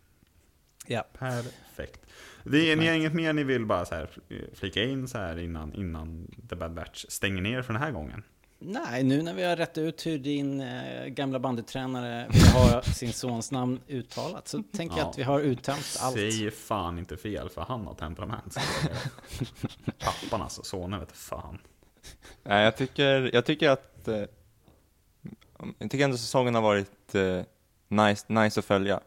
[0.87, 1.03] Ja.
[1.19, 1.99] Perfekt.
[2.43, 5.39] Det, ni har inget mer ni vill bara så här eh, flika in så här
[5.39, 8.23] innan, innan The Bad Batch stänger ner för den här gången?
[8.63, 13.13] Nej, nu när vi har rätt ut hur din eh, gamla bandytränare vill ha sin
[13.13, 15.09] sons namn uttalat så tänker jag Ja.
[15.09, 16.15] att vi har uttömt allt.
[16.15, 18.55] Säg fan inte fel för han har temperament.
[19.99, 21.57] Pappan alltså, sonen vet fan.
[22.43, 24.07] Nej, jag tycker, jag tycker att...
[24.07, 24.23] Eh,
[25.79, 27.41] jag tycker ändå säsongen har varit eh,
[27.87, 28.99] nice, nice att följa.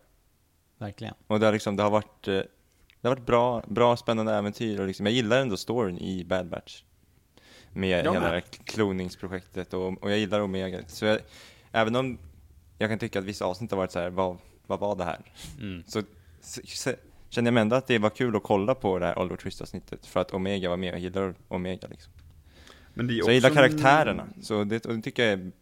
[0.84, 1.14] Verkligen.
[1.26, 2.34] Och det har, liksom, det har varit, eh,
[3.00, 6.48] det har varit bra, bra spännande äventyr och liksom, jag gillar ändå storyn i Bad
[6.48, 6.82] Batch.
[7.72, 8.42] Med Jag hela med.
[8.64, 10.80] kloningsprojektet och, och jag gillar Omega.
[10.86, 11.18] Så jag,
[11.72, 12.18] även om
[12.78, 15.20] jag kan tycka att vissa avsnitt har varit så här, vad, vad var det här?
[15.60, 15.82] Mm.
[15.86, 16.02] Så,
[16.40, 16.92] så, så
[17.28, 20.06] känner jag mig ändå att det var kul att kolla på det här Oliver Twist-avsnittet
[20.06, 22.12] för att Omega var med, jag gillar Omega liksom.
[22.94, 25.52] Men det är Så jag gillar karaktärerna, så det, och det tycker jag är,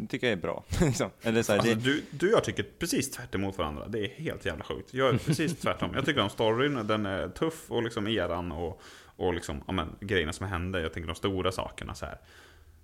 [0.00, 0.64] det tycker jag är bra.
[0.80, 1.10] liksom.
[1.22, 3.88] Eller så här, Alltså, det, du, du och jag tycker precis tvärt emot varandra.
[3.88, 4.94] Det är helt jävla sjukt.
[4.94, 5.90] Jag är precis tvärtom.
[5.94, 9.96] Jag tycker om storyn, den är tuff och liksom eran och, och liksom, ja, men,
[10.00, 10.80] grejerna som händer.
[10.80, 12.18] Jag tänker de stora sakerna så här.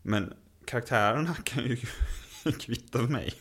[0.03, 1.77] Men karaktärerna kan ju
[2.59, 3.33] kvitta för mig.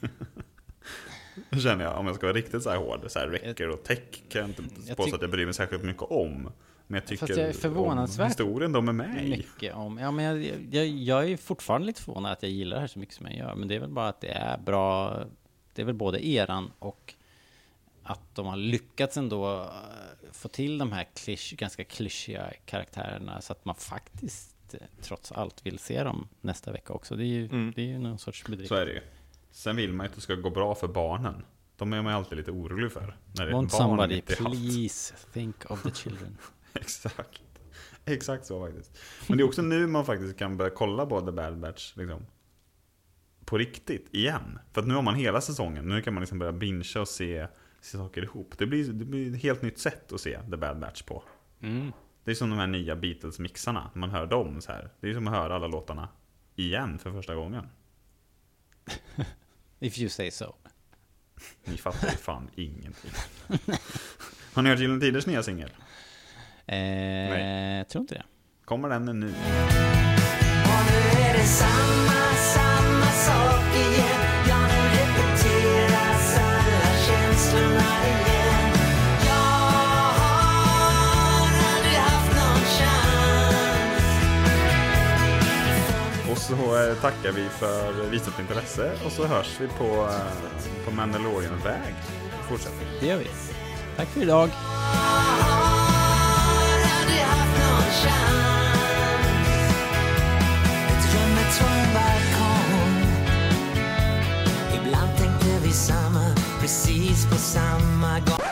[1.63, 2.99] Känner jag, om jag ska vara riktigt så här hård.
[3.07, 3.99] Så här, Wrecker och Tech
[4.29, 6.51] kan jag inte Jag påstå att jag bryr mig särskilt mycket om.
[6.87, 9.97] Men jag tycker Fast jag är förvånansvärt om historien de är med mycket om.
[9.97, 12.99] Ja, men jag, jag, jag är fortfarande lite förvånad att jag gillar det här så
[12.99, 13.55] mycket som jag gör.
[13.55, 15.19] Men det är väl bara att det är bra.
[15.73, 17.13] Det är väl både eran och
[18.03, 19.67] att de har lyckats ändå eh,
[20.31, 25.65] få till de här klysch, ganska klyschiga karaktärerna så att man faktiskt eh, trots allt
[25.65, 27.15] vill se dem nästa vecka också.
[27.15, 27.73] Det är ju, Mm.
[27.75, 28.69] det är ju någon sorts bedrift.
[28.69, 29.01] Så är det ju.
[29.51, 31.45] Sen vill man ju att det ska gå bra för barnen.
[31.77, 33.17] De är man ju alltid lite orolig för.
[33.33, 36.37] När det är Want barn somebody please think of the children.
[36.79, 37.41] Exakt.
[38.05, 38.97] Exakt så faktiskt.
[39.27, 42.25] Men det är också nu man faktiskt kan börja kolla på The Bad Batch liksom,
[43.45, 44.59] på riktigt igen.
[44.73, 45.85] För att nu har man hela säsongen.
[45.85, 47.47] Nu kan man liksom börja bingea och se,
[47.81, 48.57] se saker ihop.
[48.57, 51.23] Det blir, det blir ett helt nytt sätt att se The Bad Batch på.
[51.61, 51.91] Mm.
[52.23, 53.89] Det är som de här nya Beatles-mixarna.
[53.93, 54.89] Man hör dem så här.
[54.99, 56.09] Det är som att höra alla låtarna
[56.55, 57.69] igen för första gången.
[59.79, 60.55] If you say so.
[61.65, 63.11] Ni fattar ju fan ingenting.
[64.53, 65.69] Har ni hört Gyllene Tiders nya singel?
[66.67, 68.23] Eh, jag tror inte det.
[68.65, 69.33] Kommer den nu?
[86.31, 90.91] Och så eh, tackar vi för visat intresse och så hörs vi på, eh, på
[90.91, 91.95] Mandalorian-väg
[92.39, 92.93] i fortsättningen.
[92.99, 93.27] Det gör vi.
[93.97, 94.49] Tack för idag.
[107.15, 108.44] peaceful summer.